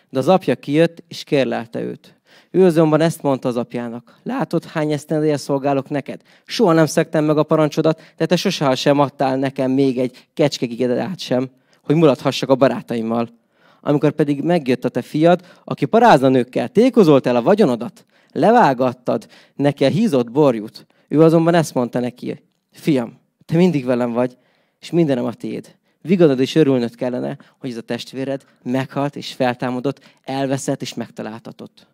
De 0.08 0.18
az 0.18 0.28
apja 0.28 0.54
kijött, 0.54 1.02
és 1.08 1.24
kérlelte 1.24 1.80
őt. 1.80 2.20
Ő 2.50 2.64
azonban 2.64 3.00
ezt 3.00 3.22
mondta 3.22 3.48
az 3.48 3.56
apjának. 3.56 4.18
Látod, 4.22 4.64
hány 4.64 4.92
esztendeje 4.92 5.36
szolgálok 5.36 5.88
neked? 5.88 6.20
Soha 6.44 6.72
nem 6.72 6.86
szektem 6.86 7.24
meg 7.24 7.38
a 7.38 7.42
parancsodat, 7.42 8.00
de 8.16 8.26
te 8.26 8.36
sosem 8.36 8.74
sem 8.74 8.98
adtál 8.98 9.36
nekem 9.36 9.70
még 9.70 9.98
egy 9.98 10.28
kecskegigedát 10.34 11.18
sem, 11.18 11.50
hogy 11.82 11.94
mulathassak 11.94 12.48
a 12.48 12.54
barátaimmal. 12.54 13.39
Amikor 13.80 14.10
pedig 14.10 14.42
megjött 14.42 14.84
a 14.84 14.88
te 14.88 15.02
fiad, 15.02 15.40
aki 15.64 15.84
parázna 15.84 16.28
nőkkel, 16.28 16.68
tékozolt 16.68 17.26
el 17.26 17.36
a 17.36 17.42
vagyonodat, 17.42 18.04
levágattad 18.32 19.26
neki 19.54 19.84
a 19.84 19.88
hízott 19.88 20.30
borjút. 20.30 20.86
Ő 21.08 21.22
azonban 21.22 21.54
ezt 21.54 21.74
mondta 21.74 22.00
neki, 22.00 22.42
fiam, 22.70 23.20
te 23.44 23.56
mindig 23.56 23.84
velem 23.84 24.12
vagy, 24.12 24.36
és 24.80 24.90
mindenem 24.90 25.24
a 25.24 25.34
tiéd. 25.34 25.78
Vigadod 26.02 26.40
és 26.40 26.54
örülnöd 26.54 26.94
kellene, 26.94 27.38
hogy 27.58 27.70
ez 27.70 27.76
a 27.76 27.80
testvéred 27.80 28.44
meghalt 28.62 29.16
és 29.16 29.32
feltámadott, 29.32 30.00
elveszett 30.22 30.82
és 30.82 30.94
megtaláltatott 30.94 31.86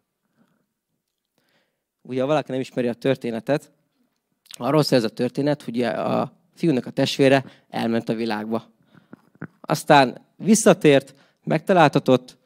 ugye 2.07 2.21
ha 2.21 2.27
valaki 2.27 2.51
nem 2.51 2.61
ismeri 2.61 2.89
a 2.89 2.95
történetet, 2.95 3.71
arról 4.49 4.83
szól 4.83 4.99
ez 4.99 5.05
a 5.05 5.09
történet, 5.09 5.63
hogy 5.63 5.83
a 5.83 6.33
fiúnak 6.55 6.87
a 6.87 6.91
testvére 6.91 7.45
elment 7.69 8.09
a 8.09 8.15
világba. 8.15 8.71
Aztán 9.61 10.21
visszatért, 10.37 11.15
megtaláltatott, 11.47 12.37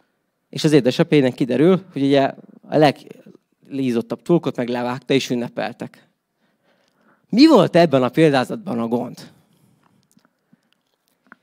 és 0.49 0.65
az 0.65 0.73
édesapjének 0.73 1.35
kiderül, 1.35 1.85
hogy 1.93 2.03
ugye 2.03 2.35
a 2.69 2.77
leglízottabb 2.77 4.23
tulkot 4.23 4.57
meg 4.57 4.69
levágta, 4.69 5.15
és 5.15 5.31
ünnepeltek. 5.31 6.09
Mi 7.29 7.47
volt 7.47 7.77
ebben 7.77 8.03
a 8.03 8.09
példázatban 8.09 8.79
a 8.79 8.89
gond? 8.89 9.33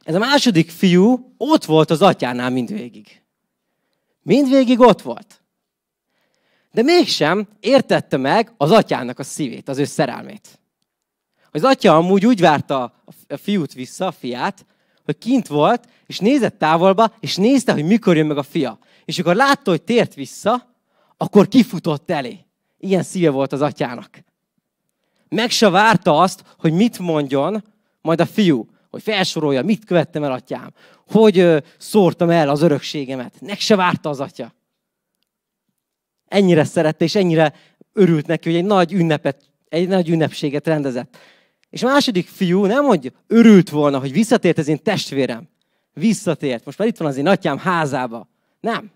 Ez 0.04 0.15
a 0.15 0.20
második 0.20 0.70
fiú 0.70 1.34
ott 1.38 1.65
volt 1.65 1.89
az 1.89 2.02
atyánál 2.02 2.50
mindvégig. 2.50 3.22
Mindvégig 4.22 4.80
ott 4.80 5.02
volt. 5.02 5.41
De 6.72 6.82
mégsem 6.82 7.48
értette 7.60 8.17
meg 8.17 8.54
az 8.58 8.72
atyának 8.72 9.20
a 9.20 9.24
szívét, 9.24 9.70
az 9.70 9.78
ő 9.78 9.86
szerelmét. 9.86 10.60
Az 11.52 11.63
atya 11.63 11.96
amúgy 11.96 12.26
úgy 12.26 12.39
várta 12.39 13.04
a 13.28 13.38
fiút 13.38 13.74
vissza, 13.74 14.06
a 14.08 14.12
fiát, 14.12 14.65
hogy 15.08 15.17
kint 15.17 15.48
volt, 15.48 15.88
és 16.06 16.20
nézett 16.20 16.58
távolba, 16.58 17.13
és 17.20 17.36
nézte, 17.36 17.74
hogy 17.74 17.86
mikor 17.86 18.15
jön 18.15 18.26
meg 18.26 18.38
a 18.38 18.43
fia. 18.43 18.80
És 19.06 19.20
akkor 19.20 19.36
látta, 19.36 19.70
hogy 19.70 19.82
tért 19.82 20.13
vissza, 20.13 20.76
akkor 21.17 21.48
kifutott 21.48 22.12
elé. 22.12 22.39
Ilyen 22.80 23.04
szíve 23.04 23.30
volt 23.30 23.52
az 23.52 23.62
atyának. 23.62 24.24
Meg 25.30 25.50
se 25.50 25.70
várta 25.70 26.20
azt, 26.20 26.43
hogy 26.58 26.74
mit 26.74 27.00
mondjon 27.00 27.63
majd 28.02 28.22
a 28.22 28.26
fiú. 28.26 28.67
hogy 28.89 29.02
felsorolja, 29.02 29.63
mit 29.63 29.86
követtem 29.86 30.24
el 30.24 30.32
atyám, 30.32 30.74
hogy 31.08 31.63
szórtam 31.78 32.30
el 32.30 32.50
az 32.50 32.62
örökségemet. 32.62 33.34
Nek 33.39 33.60
se 33.60 33.76
várta 33.76 34.10
az 34.10 34.20
atya. 34.20 34.54
Ennyire 36.28 36.63
szerette, 36.63 37.04
és 37.04 37.15
ennyire 37.15 37.54
örült 37.93 38.28
neki, 38.28 38.50
hogy 38.50 38.58
egy 38.58 38.65
nagy 38.65 38.93
ünnepet, 38.93 39.41
egy 39.70 39.88
nagy 39.88 40.10
ünnepséget 40.10 40.67
rendezett. 40.67 41.17
És 41.70 41.84
a 41.84 41.88
második 41.88 42.28
fiú 42.28 42.66
nem, 42.66 42.86
hogy 42.86 43.14
örült 43.28 43.70
volna, 43.70 44.00
hogy 44.00 44.12
visszatért 44.12 44.58
az 44.58 44.68
én 44.68 44.84
testvérem. 44.84 45.48
Visszatért. 45.94 46.66
Most 46.66 46.78
már 46.78 46.88
itt 46.88 46.98
van 46.98 47.08
az 47.08 47.18
én 47.18 47.28
atyám 47.28 47.58
házába. 47.58 48.30
Nem. 48.60 48.92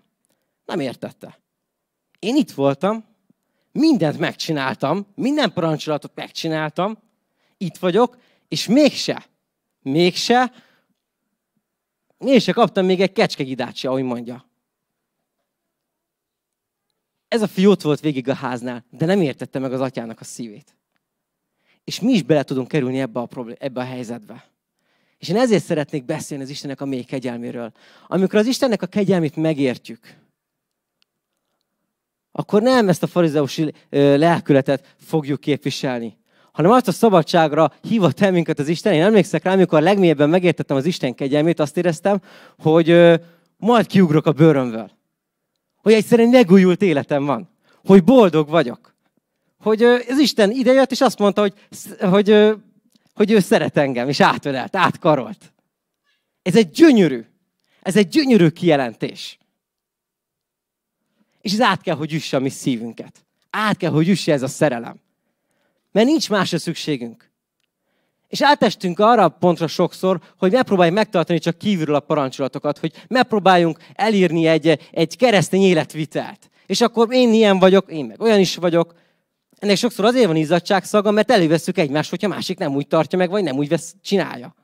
Nem 0.66 0.80
értette. 0.80 1.40
Én 2.20 2.36
itt 2.36 2.52
voltam, 2.52 3.06
mindent 3.72 4.18
megcsináltam, 4.18 5.08
minden 5.16 5.54
parancsolatot 5.54 6.12
megcsináltam, 6.16 6.98
itt 7.58 7.78
vagyok, 7.78 8.18
és 8.48 8.68
mégse, 8.68 9.26
mégse, 9.82 10.54
mégse 12.18 12.52
kaptam 12.52 12.86
még 12.86 13.02
egy 13.02 13.12
kecskegidát 13.12 13.76
se, 13.76 13.88
ahogy 13.88 14.04
mondja. 14.04 14.50
Ez 17.28 17.42
a 17.42 17.48
fiú 17.48 17.70
ott 17.70 17.82
volt 17.82 18.00
végig 18.00 18.30
a 18.30 18.34
háznál, 18.34 18.86
de 18.90 19.06
nem 19.06 19.22
értette 19.22 19.60
meg 19.60 19.74
az 19.74 19.82
atyának 19.82 20.20
a 20.20 20.24
szívét. 20.24 20.76
És 21.84 22.00
mi 22.00 22.12
is 22.12 22.24
bele 22.24 22.44
tudunk 22.44 22.67
kerülni 22.67 23.00
ebbe 23.00 23.20
a, 23.20 23.26
problé- 23.26 23.62
ebbe 23.62 23.82
a 23.82 23.84
helyzetbe. 23.84 24.50
És 25.17 25.30
én 25.30 25.36
ezért 25.36 25.63
szeretnék 25.63 26.06
beszélni 26.06 26.44
az 26.44 26.50
Istennek 26.50 26.82
a 26.82 26.86
mély 26.86 27.04
kegyelméről. 27.04 27.72
Amikor 28.08 28.39
az 28.39 28.48
Istennek 28.48 28.82
a 28.82 28.88
kegyelmét 28.88 29.36
megértjük, 29.36 30.00
akkor 32.32 32.62
nem 32.62 32.89
ezt 32.89 33.04
a 33.04 33.08
farizeusi 33.08 33.74
lelkületet 33.89 34.96
fogjuk 34.98 35.39
képviselni, 35.39 36.17
hanem 36.52 36.72
azt 36.72 36.88
a 36.88 36.91
szabadságra 36.91 37.74
hívott 37.82 38.22
el 38.22 38.32
minket 38.32 38.60
az 38.60 38.67
Isten. 38.67 38.94
Én 38.94 39.02
emlékszek 39.02 39.44
rá, 39.44 39.54
amikor 39.54 39.82
legmélyebben 39.82 40.30
megértettem 40.30 40.78
az 40.78 40.86
Isten 40.86 41.15
kegyelmét, 41.15 41.60
azt 41.60 41.78
éreztem, 41.78 42.22
hogy 42.58 43.20
majd 43.58 43.88
kiugrok 43.88 44.26
a 44.26 44.32
bőrömből. 44.32 44.91
Hogy 45.76 45.94
egyszerűen 45.94 46.30
megújult 46.30 46.82
életem 46.82 47.26
van. 47.26 47.50
Hogy 47.86 48.04
boldog 48.04 48.50
vagyok. 48.50 48.90
Hogy 49.62 49.84
az 49.84 50.19
Isten 50.19 50.52
idejött, 50.52 50.91
és 50.91 51.02
azt 51.02 51.19
mondta, 51.19 51.41
hogy, 51.41 51.54
hogy, 52.00 52.56
hogy 53.13 53.32
ő 53.32 53.39
szeret 53.39 53.78
engem, 53.78 54.10
és 54.10 54.19
átölelt, 54.19 54.76
átkarolt. 54.76 55.54
Ez 56.41 56.56
egy 56.56 56.69
gyönyörű, 56.69 57.26
ez 57.82 57.97
egy 57.97 58.08
gyönyörű 58.08 58.50
kijelentés. 58.50 59.38
És 61.41 61.54
ez 61.54 61.62
át 61.62 61.82
kell, 61.82 61.95
hogy 61.95 62.13
üsse 62.13 62.38
a 62.38 62.39
mi 62.39 62.50
szívünket. 62.50 63.26
Át 63.50 63.78
kell, 63.78 63.91
hogy 63.91 64.10
üsse 64.10 64.32
ez 64.32 64.41
a 64.41 64.47
szerelem. 64.47 65.00
Mert 65.91 66.08
nincs 66.08 66.30
másra 66.30 66.60
szükségünk. 66.60 67.30
És 68.28 68.41
átestünk 68.41 69.00
arra 69.00 69.24
a 69.24 69.30
pontra 69.30 69.67
sokszor, 69.67 70.21
hogy 70.38 70.52
megpróbáljuk 70.52 70.95
megtartani 70.95 71.39
csak 71.39 71.58
kívülről 71.58 71.95
a 71.95 72.00
parancsolatokat, 72.00 72.78
hogy 72.78 72.91
megpróbáljunk 73.08 73.80
elírni 73.93 74.47
egy, 74.47 74.80
egy 74.91 75.17
keresztény 75.17 75.62
életvitelt. 75.62 76.50
És 76.65 76.82
akkor 76.82 77.13
én 77.13 77.34
ilyen 77.34 77.60
vagyok, 77.60 77.91
én 77.91 78.06
meg 78.06 78.21
olyan 78.21 78.39
is 78.39 78.56
vagyok. 78.56 78.95
Ennek 79.62 79.76
sokszor 79.76 80.06
azért 80.06 80.26
van 80.26 80.36
izzadság 80.36 80.84
szaga, 80.84 81.12
mert 81.12 81.32
előveszük 81.32 81.78
egymást, 81.78 82.10
hogyha 82.10 82.28
másik 82.28 82.58
nem 82.58 82.76
úgy 82.76 82.88
tartja 82.88 83.17
meg, 83.17 83.30
vagy 83.30 83.43
nem 83.43 83.58
úgy 83.58 83.67
vesz, 83.67 83.95
csinálja. 84.02 84.56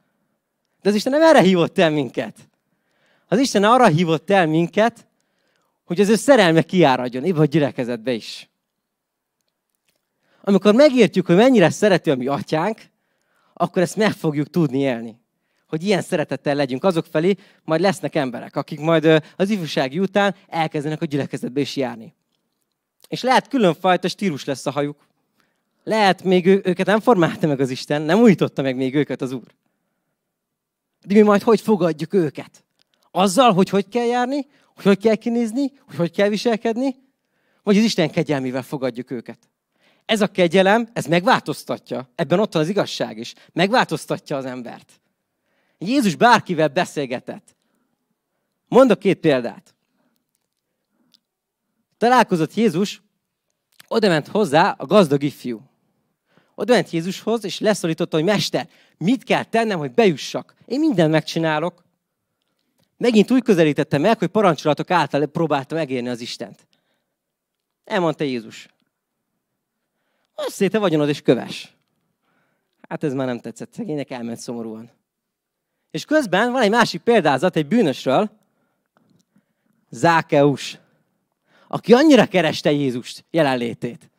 De 0.82 0.90
az 0.90 0.96
Isten 0.96 1.12
nem 1.12 1.22
erre 1.22 1.42
hívott 1.42 1.78
el 1.78 1.90
minket. 1.90 2.36
Az 3.28 3.40
Isten 3.40 3.64
arra 3.64 3.88
hívott 3.88 4.30
el 4.30 4.48
minket, 4.48 5.08
hogy 5.86 6.00
az 6.00 6.10
ő 6.10 6.16
szerelme 6.16 6.62
kiáradjon, 6.62 7.24
épp 7.24 7.38
a 7.38 7.46
gyülekezetbe 7.46 8.12
is. 8.12 8.50
Amikor 10.42 10.74
megértjük, 10.74 11.26
hogy 11.26 11.36
mennyire 11.36 11.70
szereti 11.70 12.10
a 12.10 12.16
mi 12.16 12.28
atyánk, 12.28 12.82
akkor 13.54 13.82
ezt 13.82 13.96
meg 13.96 14.12
fogjuk 14.12 14.50
tudni 14.50 14.80
élni. 14.80 15.20
Hogy 15.68 15.84
ilyen 15.84 16.02
szeretettel 16.02 16.56
legyünk 16.56 16.84
azok 16.84 17.06
felé, 17.06 17.36
majd 17.64 17.82
lesznek 17.82 18.16
emberek, 18.16 18.56
akik 18.56 18.80
majd 18.80 19.24
az 19.36 19.50
ifjúsági 19.50 20.00
után 20.00 20.36
elkezdenek 20.48 21.02
a 21.02 21.06
gyülekezetbe 21.06 21.60
is 21.60 21.76
járni. 21.76 22.16
És 23.08 23.22
lehet 23.22 23.48
különfajta 23.48 24.08
stílus 24.08 24.46
lesz 24.46 24.66
a 24.66 24.72
hajuk. 24.72 25.08
Lehet 25.84 26.24
még 26.24 26.46
ő, 26.46 26.62
őket 26.64 26.86
nem 26.86 27.00
formálta 27.00 27.48
meg 27.48 27.60
az 27.60 27.70
Isten, 27.70 28.02
nem 28.02 28.20
újította 28.20 28.62
meg 28.62 28.76
még 28.76 28.96
őket 28.96 29.22
az 29.22 29.32
Úr. 29.32 29.56
De 31.06 31.14
mi 31.14 31.22
majd 31.22 31.42
hogy 31.42 31.62
fogadjuk 31.62 32.14
őket? 32.14 32.64
Azzal, 33.12 33.54
hogy 33.54 33.70
hogy 33.70 33.88
kell 33.88 34.06
járni, 34.06 34.48
hogy 34.76 34.86
hogy 34.86 35.00
kell 35.00 35.16
kinézni, 35.16 35.72
hogy 35.86 35.96
hogy 35.96 36.12
kell 36.12 36.30
viselkedni, 36.30 36.96
vagy 37.64 37.78
az 37.78 37.84
Isten 37.84 38.10
kegyelmével 38.10 38.62
fogadjuk 38.62 39.12
őket. 39.12 39.40
Ez 40.06 40.22
a 40.22 40.28
kegyelem, 40.28 40.90
ez 40.94 41.06
megváltoztatja. 41.06 42.10
Ebben 42.16 42.40
ott 42.40 42.54
van 42.54 42.62
az 42.62 42.70
igazság 42.70 43.18
is. 43.18 43.34
Megváltoztatja 43.54 44.38
az 44.38 44.46
embert. 44.46 44.92
Jézus 45.78 46.16
bárkivel 46.16 46.68
beszélgetett. 46.68 47.56
Mondok 48.68 49.00
két 49.00 49.20
példát. 49.20 49.76
Találkozott 51.98 52.54
Jézus, 52.54 53.02
oda 53.88 54.08
ment 54.08 54.28
hozzá 54.28 54.76
a 54.78 54.86
gazdag 54.86 55.24
ifjú. 55.24 55.62
Oda 56.56 56.74
ment 56.74 56.90
Jézushoz, 56.90 57.44
és 57.44 57.60
leszólította, 57.60 58.16
hogy 58.16 58.26
Mester, 58.26 58.70
mit 58.98 59.24
kell 59.24 59.44
tennem, 59.44 59.78
hogy 59.78 59.92
bejussak? 59.92 60.56
Én 60.66 60.80
mindent 60.80 61.12
megcsinálok. 61.12 61.84
Megint 62.98 63.32
úgy 63.32 63.44
közelítettem 63.44 64.02
meg, 64.02 64.18
hogy 64.18 64.28
parancsolatok 64.28 64.92
által 64.92 65.26
próbálta 65.26 65.76
megérni 65.76 66.10
az 66.10 66.22
Istent. 66.22 66.68
Elmondta 67.84 68.24
Jézus. 68.24 68.68
Azt 70.36 70.52
széte 70.52 70.80
vagyonod 70.80 71.10
és 71.10 71.22
köves. 71.22 71.76
Hát 72.90 73.04
ez 73.04 73.14
már 73.14 73.28
nem 73.28 73.40
tetszett. 73.40 73.74
Szegénynek 73.74 74.10
elment 74.10 74.40
szomorúan. 74.40 74.90
És 75.92 76.06
közben 76.06 76.52
van 76.52 76.62
egy 76.62 76.70
másik 76.70 77.02
példázat 77.02 77.56
egy 77.56 77.68
bűnösről, 77.68 78.30
Zákeus, 79.90 80.78
aki 81.68 81.94
annyira 81.94 82.26
kereste 82.26 82.72
Jézust 82.72 83.26
jelenlétét. 83.32 84.10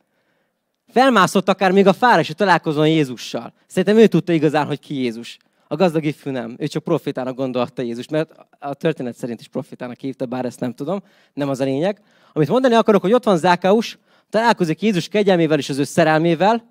Felmászott 0.87 1.48
akár 1.48 1.72
még 1.72 1.87
a 1.87 1.92
fára, 1.92 2.20
és 2.20 2.32
találkozon 2.37 2.88
Jézussal. 2.88 3.52
Szerintem 3.66 3.96
ő 3.96 4.06
tudta 4.06 4.32
igazán, 4.32 4.66
hogy 4.66 4.78
ki 4.78 4.94
Jézus. 4.94 5.38
A 5.68 5.76
gazdag 5.76 6.04
ifjú 6.04 6.30
nem. 6.30 6.54
Ő 6.58 6.66
csak 6.66 6.84
profitának 6.84 7.37
gondolta 7.37 7.82
Jézus, 7.82 8.08
mert 8.08 8.30
a 8.58 8.74
történet 8.74 9.16
szerint 9.16 9.40
is 9.40 9.48
profitának 9.48 9.98
hívta, 10.00 10.26
bár 10.26 10.44
ezt 10.44 10.61
nem 10.61 10.74
tudom. 10.74 11.02
Nem 11.34 11.48
az 11.48 11.61
a 11.61 11.64
lényeg. 11.64 12.02
Amit 12.32 12.48
mondani 12.48 12.74
akarok, 12.74 13.02
hogy 13.02 13.12
ott 13.12 13.24
van 13.24 13.37
Zákeus, 13.37 13.98
találkozik 14.30 14.82
Jézus 14.82 15.08
kegyelmével 15.08 15.58
és 15.58 15.68
az 15.68 15.78
ő 15.78 15.84
szerelmével, 15.84 16.70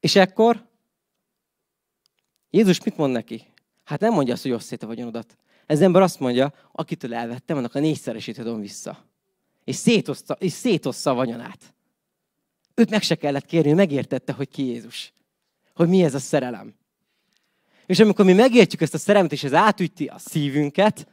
és 0.00 0.16
ekkor 0.16 0.64
Jézus 2.50 2.84
mit 2.84 2.96
mond 2.96 3.12
neki? 3.12 3.42
Hát 3.84 4.00
nem 4.00 4.12
mondja 4.12 4.34
azt, 4.34 4.42
hogy 4.42 4.52
osszét 4.52 4.82
a 4.82 4.86
vagyonodat. 4.86 5.36
Ez 5.66 5.80
ember 5.80 6.02
azt 6.02 6.20
mondja, 6.20 6.52
akitől 6.72 7.14
elvettem, 7.14 7.56
annak 7.56 7.74
a 7.74 7.78
négyszeresét 7.78 8.38
adom 8.38 8.60
vissza. 8.60 9.04
És 9.64 9.76
szétoszta, 9.76 10.36
és 10.38 10.52
szétoszta 10.52 11.10
a 11.10 11.14
vagyonát. 11.14 11.74
Őt 12.74 12.90
meg 12.90 13.02
se 13.02 13.14
kellett 13.14 13.46
kérni, 13.46 13.72
megértette, 13.72 14.32
hogy 14.32 14.48
ki 14.48 14.64
Jézus. 14.64 15.12
Hogy 15.74 15.88
mi 15.88 16.02
ez 16.02 16.14
a 16.14 16.18
szerelem. 16.18 16.74
És 17.86 18.00
amikor 18.00 18.24
mi 18.24 18.32
megértjük 18.32 18.80
ezt 18.80 18.94
a 18.94 18.98
szerelmet, 18.98 19.32
és 19.32 19.44
ez 19.44 19.54
átüti 19.54 20.06
a 20.06 20.18
szívünket, 20.18 21.08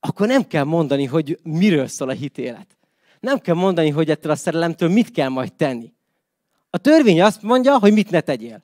akkor 0.00 0.26
nem 0.26 0.46
kell 0.46 0.64
mondani, 0.64 1.04
hogy 1.04 1.38
miről 1.42 1.86
szól 1.86 2.08
a 2.08 2.12
hitélet. 2.12 2.76
Nem 3.20 3.38
kell 3.38 3.54
mondani, 3.54 3.90
hogy 3.90 4.10
ettől 4.10 4.32
a 4.32 4.36
szerelemtől 4.36 4.88
mit 4.88 5.10
kell 5.10 5.28
majd 5.28 5.52
tenni. 5.52 5.92
A 6.70 6.78
törvény 6.78 7.22
azt 7.22 7.42
mondja, 7.42 7.78
hogy 7.78 7.92
mit 7.92 8.10
ne 8.10 8.20
tegyél. 8.20 8.62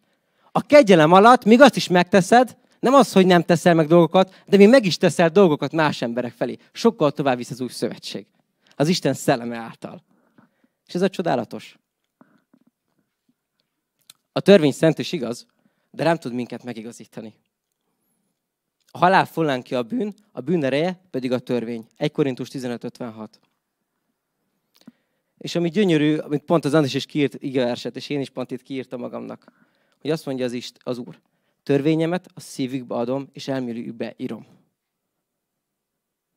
A 0.53 0.61
kegyelem 0.61 1.13
alatt 1.13 1.45
még 1.45 1.61
azt 1.61 1.77
is 1.77 1.89
megteszed, 1.89 2.57
nem 2.85 2.95
az, 2.95 3.13
hogy 3.13 3.27
nem 3.27 3.43
teszel 3.43 3.75
meg 3.75 3.87
dolgokat, 3.87 4.43
de 4.47 4.57
még 4.57 4.69
meg 4.69 4.85
is 4.85 4.97
teszel 4.97 5.29
dolgokat 5.29 5.73
más 5.73 6.03
emberek 6.03 6.33
felé. 6.33 6.59
Sokkal 6.73 7.13
tovább 7.13 7.37
visz 7.37 7.51
az 7.51 7.61
új 7.61 7.69
szövetség. 7.69 8.27
Az 8.77 8.89
Isten 8.89 9.15
szelleme 9.15 9.57
által. 9.57 10.03
És 10.87 10.95
ez 10.95 11.03
a 11.03 11.09
csodálatos. 11.09 11.79
A 14.33 14.41
törvény 14.41 14.73
szent 14.73 14.99
és 14.99 15.13
igaz, 15.13 15.47
de 15.91 16.05
nem 16.05 16.17
tud 16.17 16.33
minket 16.33 16.65
megigazítani. 16.65 17.35
A 18.87 18.99
halál 18.99 19.27
fullán 19.27 19.63
ki 19.63 19.75
a 19.75 19.83
bűn, 19.83 20.15
a 20.33 20.41
bűn 20.41 20.65
ereje 20.65 21.01
pedig 21.11 21.33
a 21.33 21.39
törvény. 21.39 21.87
1 21.97 22.13
Korintus 22.13 22.49
15.56. 22.49 23.29
És 25.39 25.55
ami 25.55 25.69
gyönyörű, 25.69 26.17
amit 26.17 26.43
pont 26.43 26.65
az 26.65 26.75
Andris 26.75 26.95
is 26.95 27.07
kiírt 27.07 27.35
igeverset, 27.39 27.97
és 27.97 28.09
én 28.09 28.21
is 28.21 28.31
pont 28.31 28.51
itt 28.51 28.63
kiírtam 28.63 29.01
magamnak, 29.01 29.53
hogy 30.01 30.11
azt 30.11 30.27
mondja 30.27 30.45
az, 30.45 30.53
Ist, 30.53 30.79
az 30.83 30.99
Úr, 30.99 31.21
törvényemet 31.65 32.29
a 32.35 32.41
szívükbe 32.41 32.95
adom, 32.95 33.29
és 33.33 33.49
elmélyükbe 33.49 34.15
írom. 34.17 34.47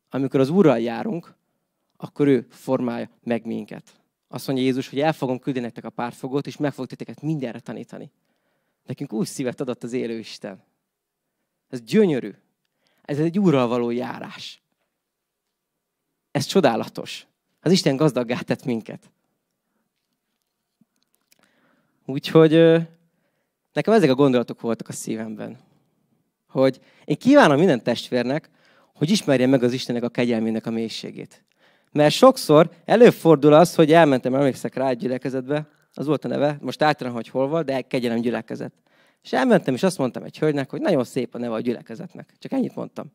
Amikor 0.10 0.40
az 0.40 0.50
Úrral 0.50 0.80
járunk, 0.80 1.36
akkor 1.98 2.28
ő 2.28 2.48
formálja 2.50 3.10
meg 3.24 3.46
minket. 3.46 4.02
Azt 4.28 4.48
mondja 4.48 4.66
Jézus, 4.66 4.90
hogy 4.90 5.00
el 5.00 5.13
fogom 5.13 5.40
küldeni 5.40 5.66
nektek 5.66 5.84
a 5.84 5.90
pártfogót, 5.90 6.48
és 6.48 6.58
meg 6.58 6.74
fog 6.74 6.86
titeket 6.86 7.22
mindenre 7.22 7.60
tanítani. 7.60 8.12
Nekünk 8.86 9.13
úgy 9.13 9.28
szívet 9.28 9.62
adott 9.62 9.84
az 9.84 9.94
élő 9.94 10.18
Isten. 10.18 10.63
Ez 11.70 11.82
gyönyörű. 11.82 12.34
Ez 13.02 13.20
egy 13.20 13.40
úrral 13.40 13.68
való 13.68 13.90
járás. 13.90 14.62
Ez 16.32 16.46
csodálatos. 16.46 17.28
Az 17.62 17.72
Isten 17.72 17.96
gazdaggá 17.96 18.40
tett 18.40 18.66
minket. 18.66 19.12
Úgyhogy 22.06 22.54
nekem 23.78 23.94
ezek 23.94 24.10
a 24.10 24.16
gondolatok 24.16 24.62
voltak 24.62 24.88
a 24.88 24.92
szívemben. 24.92 25.58
Hogy 26.48 26.80
én 27.06 27.18
kívánom 27.18 27.58
minden 27.58 27.84
testvérnek, 27.84 28.50
hogy 28.94 29.10
ismerje 29.10 29.48
meg 29.48 29.63
az 29.63 29.74
Istennek 29.74 30.04
a 30.04 30.10
kegyelmének 30.10 30.66
a 30.66 30.70
mélységét. 30.70 31.44
Mert 31.92 32.13
sokszor 32.13 32.70
előfordul 32.86 33.54
az, 33.54 33.76
hogy 33.76 33.92
elmentem, 33.92 34.36
emlékszek 34.36 34.76
rá 34.76 34.90
egy 34.90 34.98
gyülekezetbe, 34.98 35.68
az 35.94 36.06
volt 36.06 36.26
a 36.26 36.28
neve, 36.28 36.58
most 36.62 36.82
általán, 36.82 37.13
hogy 37.13 37.28
hol 37.28 37.48
volt, 37.48 37.66
de 37.66 37.82
kegyelem 37.82 38.22
gyülekezet. 38.22 38.74
És 39.24 39.34
elmentem, 39.34 39.74
és 39.74 39.84
azt 39.84 39.98
mondtam 39.98 40.24
egy 40.24 40.38
hölgynek, 40.38 40.70
hogy 40.70 40.82
nagyon 40.82 41.04
szép 41.04 41.36
a 41.36 41.38
neve 41.38 41.54
a 41.54 41.60
gyülekezetnek. 41.60 42.34
Csak 42.40 42.52
ennyit 42.52 42.76
mondtam. 42.76 43.12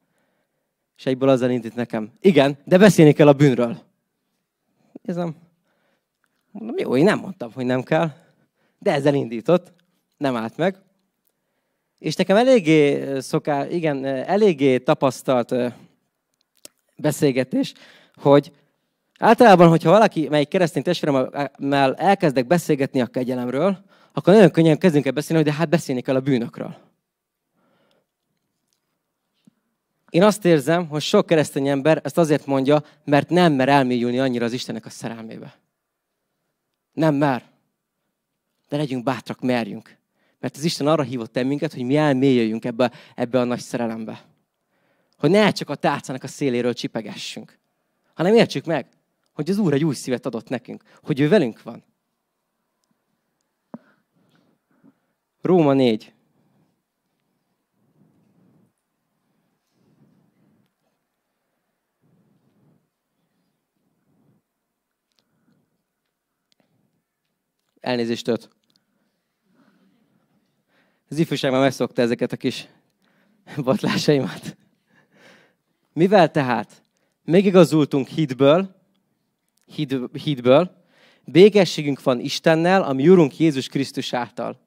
És 0.96 1.06
egyből 1.06 1.28
azzal 1.28 1.50
indít 1.50 1.74
nekem. 1.74 2.12
Igen, 2.20 2.58
de 2.64 2.78
beszélni 2.78 3.12
kell 3.12 3.28
a 3.28 3.32
bűnről. 3.32 3.76
Nézem. 5.02 5.36
Mondom, 6.50 6.76
jó, 6.78 6.96
én 6.96 7.04
nem 7.04 7.18
mondtam, 7.18 7.52
hogy 7.52 7.64
nem 7.64 7.82
kell. 7.82 8.10
De 8.78 8.92
ezzel 8.92 9.14
indított. 9.14 9.80
Nem 10.22 10.36
állt 10.36 10.56
meg. 10.56 10.76
És 11.98 12.14
nekem 12.14 12.36
eléggé 12.36 13.18
szoká, 13.20 13.66
igen, 13.66 14.04
eléggé 14.04 14.78
tapasztalt 14.78 15.54
beszélgetés, 16.96 17.72
hogy 18.14 18.52
általában, 19.18 19.68
hogyha 19.68 19.90
valaki, 19.90 20.28
melyik 20.28 20.48
keresztény 20.48 20.82
testvéremmel 20.82 21.94
elkezdek 21.94 22.46
beszélgetni 22.46 23.00
a 23.00 23.06
kegyelemről, 23.06 23.84
akkor 24.12 24.34
nagyon 24.34 24.50
könnyen 24.50 24.78
kezdünk 24.78 25.06
el 25.06 25.12
beszélni, 25.12 25.42
hogy 25.42 25.52
de 25.52 25.58
hát 25.58 25.68
beszélni 25.68 26.00
kell 26.00 26.16
a 26.16 26.20
bűnökről. 26.20 26.76
Én 30.10 30.22
azt 30.22 30.44
érzem, 30.44 30.88
hogy 30.88 31.02
sok 31.02 31.26
keresztény 31.26 31.68
ember 31.68 32.00
ezt 32.04 32.18
azért 32.18 32.46
mondja, 32.46 32.84
mert 33.04 33.28
nem 33.28 33.52
mer 33.52 33.68
elmélyülni 33.68 34.18
annyira 34.18 34.44
az 34.44 34.52
Istennek 34.52 34.86
a 34.86 34.90
szerelmébe. 34.90 35.54
Nem 36.92 37.14
mer. 37.14 37.44
De 38.68 38.76
legyünk 38.76 39.04
bátrak, 39.04 39.40
merjünk. 39.40 40.00
Mert 40.42 40.56
az 40.56 40.64
Isten 40.64 40.86
arra 40.86 41.02
hívott 41.02 41.36
el 41.36 41.44
minket, 41.44 41.72
hogy 41.72 41.84
mi 41.84 41.96
elmélyüljünk 41.96 42.64
ebbe, 42.64 42.92
ebbe 43.14 43.40
a 43.40 43.44
nagy 43.44 43.60
szerelembe. 43.60 44.24
Hogy 45.16 45.30
ne 45.30 45.52
csak 45.52 45.70
a 45.70 45.74
tárcának 45.74 46.22
a 46.22 46.26
széléről 46.26 46.74
csipegessünk, 46.74 47.58
hanem 48.14 48.34
értsük 48.34 48.64
meg, 48.64 48.86
hogy 49.32 49.50
az 49.50 49.58
Úr 49.58 49.72
egy 49.72 49.84
új 49.84 49.94
szívet 49.94 50.26
adott 50.26 50.48
nekünk, 50.48 50.82
hogy 51.02 51.20
ő 51.20 51.28
velünk 51.28 51.62
van. 51.62 51.84
Róma 55.40 55.72
4. 55.72 56.12
Elnézést 67.80 68.28
öt. 68.28 68.50
Az 71.12 71.18
ifjúság 71.18 71.50
már 71.50 71.60
megszokta 71.60 72.02
ezeket 72.02 72.32
a 72.32 72.36
kis 72.36 72.68
botlásaimat. 73.56 74.56
Mivel 75.92 76.30
tehát 76.30 76.82
megigazultunk 77.24 78.08
hitből, 78.08 78.74
hit, 79.66 79.94
hitből, 80.12 80.70
békességünk 81.24 82.02
van 82.02 82.20
Istennel, 82.20 82.82
ami 82.82 83.08
Urunk 83.08 83.38
Jézus 83.38 83.68
Krisztus 83.68 84.12
által. 84.12 84.60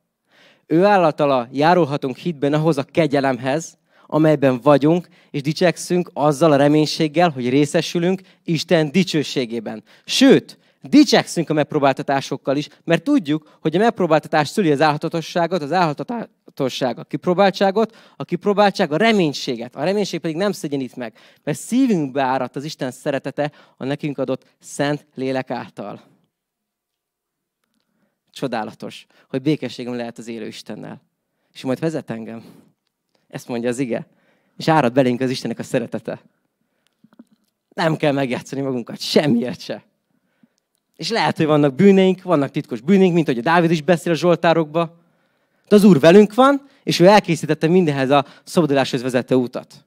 Ő 0.65 0.84
állatala 0.84 1.47
járulhatunk 1.51 2.17
hitben 2.17 2.53
ahhoz 2.53 2.77
a 2.77 2.84
kegyelemhez, 2.84 3.77
amelyben 4.08 4.60
vagyunk, 4.62 5.08
és 5.31 5.41
dicsekszünk 5.41 6.10
azzal 6.13 6.51
a 6.51 6.55
reménységgel, 6.55 7.29
hogy 7.29 7.49
részesülünk 7.49 8.21
Isten 8.43 8.91
dicsőségében. 8.91 9.84
Sőt, 10.03 10.58
dicsekszünk 10.89 11.49
a 11.49 11.53
megpróbáltatásokkal 11.53 12.57
is, 12.57 12.67
mert 12.83 13.03
tudjuk, 13.03 13.57
hogy 13.61 13.75
a 13.75 13.79
megpróbáltatás 13.79 14.47
szüli 14.47 14.71
az 14.71 14.81
álhatatosságot, 14.81 15.61
az 15.61 15.71
álhatatosság 15.71 16.99
a 16.99 17.03
kipróbáltságot, 17.03 17.95
a 18.15 18.23
kipróbáltság 18.23 18.91
a 18.91 18.97
reménységet. 18.97 19.75
A 19.75 19.83
reménység 19.83 20.19
pedig 20.19 20.35
nem 20.35 20.51
szegyenít 20.51 20.95
meg, 20.95 21.13
mert 21.43 21.57
szívünkbe 21.57 22.21
áradt 22.21 22.55
az 22.55 22.63
Isten 22.63 22.91
szeretete 22.91 23.51
a 23.77 23.85
nekünk 23.85 24.17
adott 24.17 24.45
szent 24.59 25.05
lélek 25.15 25.51
által. 25.51 26.01
Csodálatos, 28.31 29.05
hogy 29.29 29.41
békességem 29.41 29.95
lehet 29.95 30.17
az 30.17 30.27
élő 30.27 30.47
Istennel. 30.47 31.01
És 31.53 31.63
majd 31.63 31.79
vezet 31.79 32.09
engem. 32.09 32.43
Ezt 33.27 33.47
mondja 33.47 33.69
az 33.69 33.79
ige. 33.79 34.07
És 34.57 34.67
árad 34.67 34.93
belénk 34.93 35.21
az 35.21 35.29
Istennek 35.29 35.59
a 35.59 35.63
szeretete. 35.63 36.21
Nem 37.75 37.97
kell 37.97 38.11
megjátszani 38.11 38.61
magunkat, 38.61 38.99
semmiért 38.99 39.59
se. 39.59 39.83
És 40.95 41.10
lehet, 41.10 41.38
hogy 41.38 41.45
vannak 41.45 41.75
bűneink, 41.75 42.23
vannak 42.23 42.51
titkos 42.51 42.81
bűneink, 42.81 43.13
mint 43.13 43.27
hogy 43.27 43.38
a 43.38 43.41
Dávid 43.41 43.71
is 43.71 43.81
beszél 43.81 44.12
a 44.12 44.15
Zsoltárokba. 44.15 44.97
De 45.67 45.75
az 45.75 45.84
Úr 45.84 45.99
velünk 45.99 46.34
van, 46.34 46.67
és 46.84 46.99
ő 46.99 47.05
elkészítette 47.05 47.67
mindenhez 47.67 48.10
a 48.10 48.25
szabaduláshoz 48.43 49.01
vezető 49.01 49.36
utat. 49.36 49.86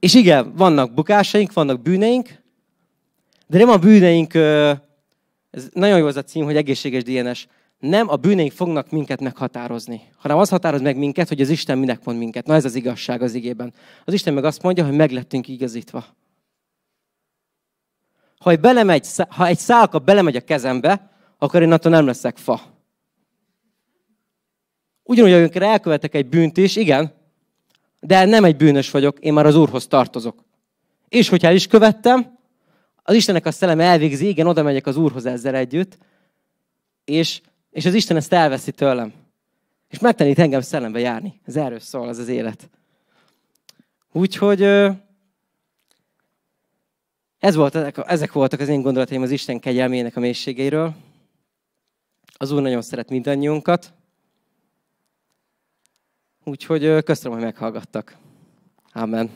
És 0.00 0.14
igen, 0.14 0.52
vannak 0.56 0.94
bukásaink, 0.94 1.52
vannak 1.52 1.82
bűneink, 1.82 2.28
de 3.46 3.58
nem 3.58 3.68
a 3.68 3.76
bűneink, 3.76 4.34
ez 5.50 5.68
nagyon 5.72 5.98
jó 5.98 6.06
az 6.06 6.16
a 6.16 6.22
cím, 6.22 6.44
hogy 6.44 6.56
egészséges 6.56 7.02
DNS, 7.02 7.46
nem 7.78 8.08
a 8.08 8.16
bűneink 8.16 8.52
fognak 8.52 8.90
minket 8.90 9.20
meghatározni, 9.20 10.00
hanem 10.16 10.38
az 10.38 10.48
határoz 10.48 10.80
meg 10.80 10.96
minket, 10.96 11.28
hogy 11.28 11.40
az 11.40 11.48
Isten 11.48 11.78
minek 11.78 12.04
mond 12.04 12.18
minket. 12.18 12.46
Na 12.46 12.54
ez 12.54 12.64
az 12.64 12.74
igazság 12.74 13.22
az 13.22 13.34
igében. 13.34 13.72
Az 14.04 14.12
Isten 14.12 14.34
meg 14.34 14.44
azt 14.44 14.62
mondja, 14.62 14.84
hogy 14.84 14.96
meglettünk 14.96 15.48
igazítva. 15.48 16.06
Ha 18.42 18.50
egy, 18.50 18.60
belemegy, 18.60 19.06
ha 19.28 19.46
egy 19.46 19.58
szálka 19.58 19.98
belemegy 19.98 20.36
a 20.36 20.40
kezembe, 20.40 21.10
akkor 21.38 21.62
én 21.62 21.72
attól 21.72 21.92
nem 21.92 22.06
leszek 22.06 22.36
fa. 22.36 22.60
Ugyanúgy, 25.02 25.32
amikor 25.32 25.62
elkövetek 25.62 26.14
egy 26.14 26.28
bűnt 26.28 26.56
is, 26.56 26.76
igen, 26.76 27.14
de 28.00 28.24
nem 28.24 28.44
egy 28.44 28.56
bűnös 28.56 28.90
vagyok, 28.90 29.18
én 29.18 29.32
már 29.32 29.46
az 29.46 29.56
Úrhoz 29.56 29.86
tartozok. 29.86 30.44
És 31.08 31.28
hogyha 31.28 31.48
el 31.48 31.54
is 31.54 31.66
követtem, 31.66 32.38
az 33.02 33.14
Istennek 33.14 33.46
a 33.46 33.50
szellem 33.50 33.80
elvégzi, 33.80 34.28
igen, 34.28 34.46
oda 34.46 34.62
megyek 34.62 34.86
az 34.86 34.96
Úrhoz 34.96 35.26
ezzel 35.26 35.54
együtt, 35.54 35.98
és, 37.04 37.40
és 37.70 37.84
az 37.84 37.94
Isten 37.94 38.16
ezt 38.16 38.32
elveszi 38.32 38.72
tőlem. 38.72 39.12
És 39.88 39.98
megtanít 39.98 40.38
engem 40.38 40.60
szellembe 40.60 40.98
járni. 40.98 41.40
Ez 41.44 41.56
erről 41.56 41.80
szól, 41.80 42.08
az 42.08 42.18
az 42.18 42.28
élet. 42.28 42.70
Úgyhogy 44.12 44.60
ez 47.42 47.54
volt, 47.54 47.74
ezek 47.98 48.32
voltak 48.32 48.60
az 48.60 48.68
én 48.68 48.82
gondolataim 48.82 49.22
az 49.22 49.30
Isten 49.30 49.60
kegyelmének 49.60 50.16
a 50.16 50.20
mélységeiről. 50.20 50.94
Az 52.36 52.50
Úr 52.50 52.62
nagyon 52.62 52.82
szeret 52.82 53.10
mindannyiunkat. 53.10 53.92
Úgyhogy 56.44 57.02
köszönöm, 57.02 57.36
hogy 57.36 57.46
meghallgattak. 57.46 58.16
Amen. 58.92 59.30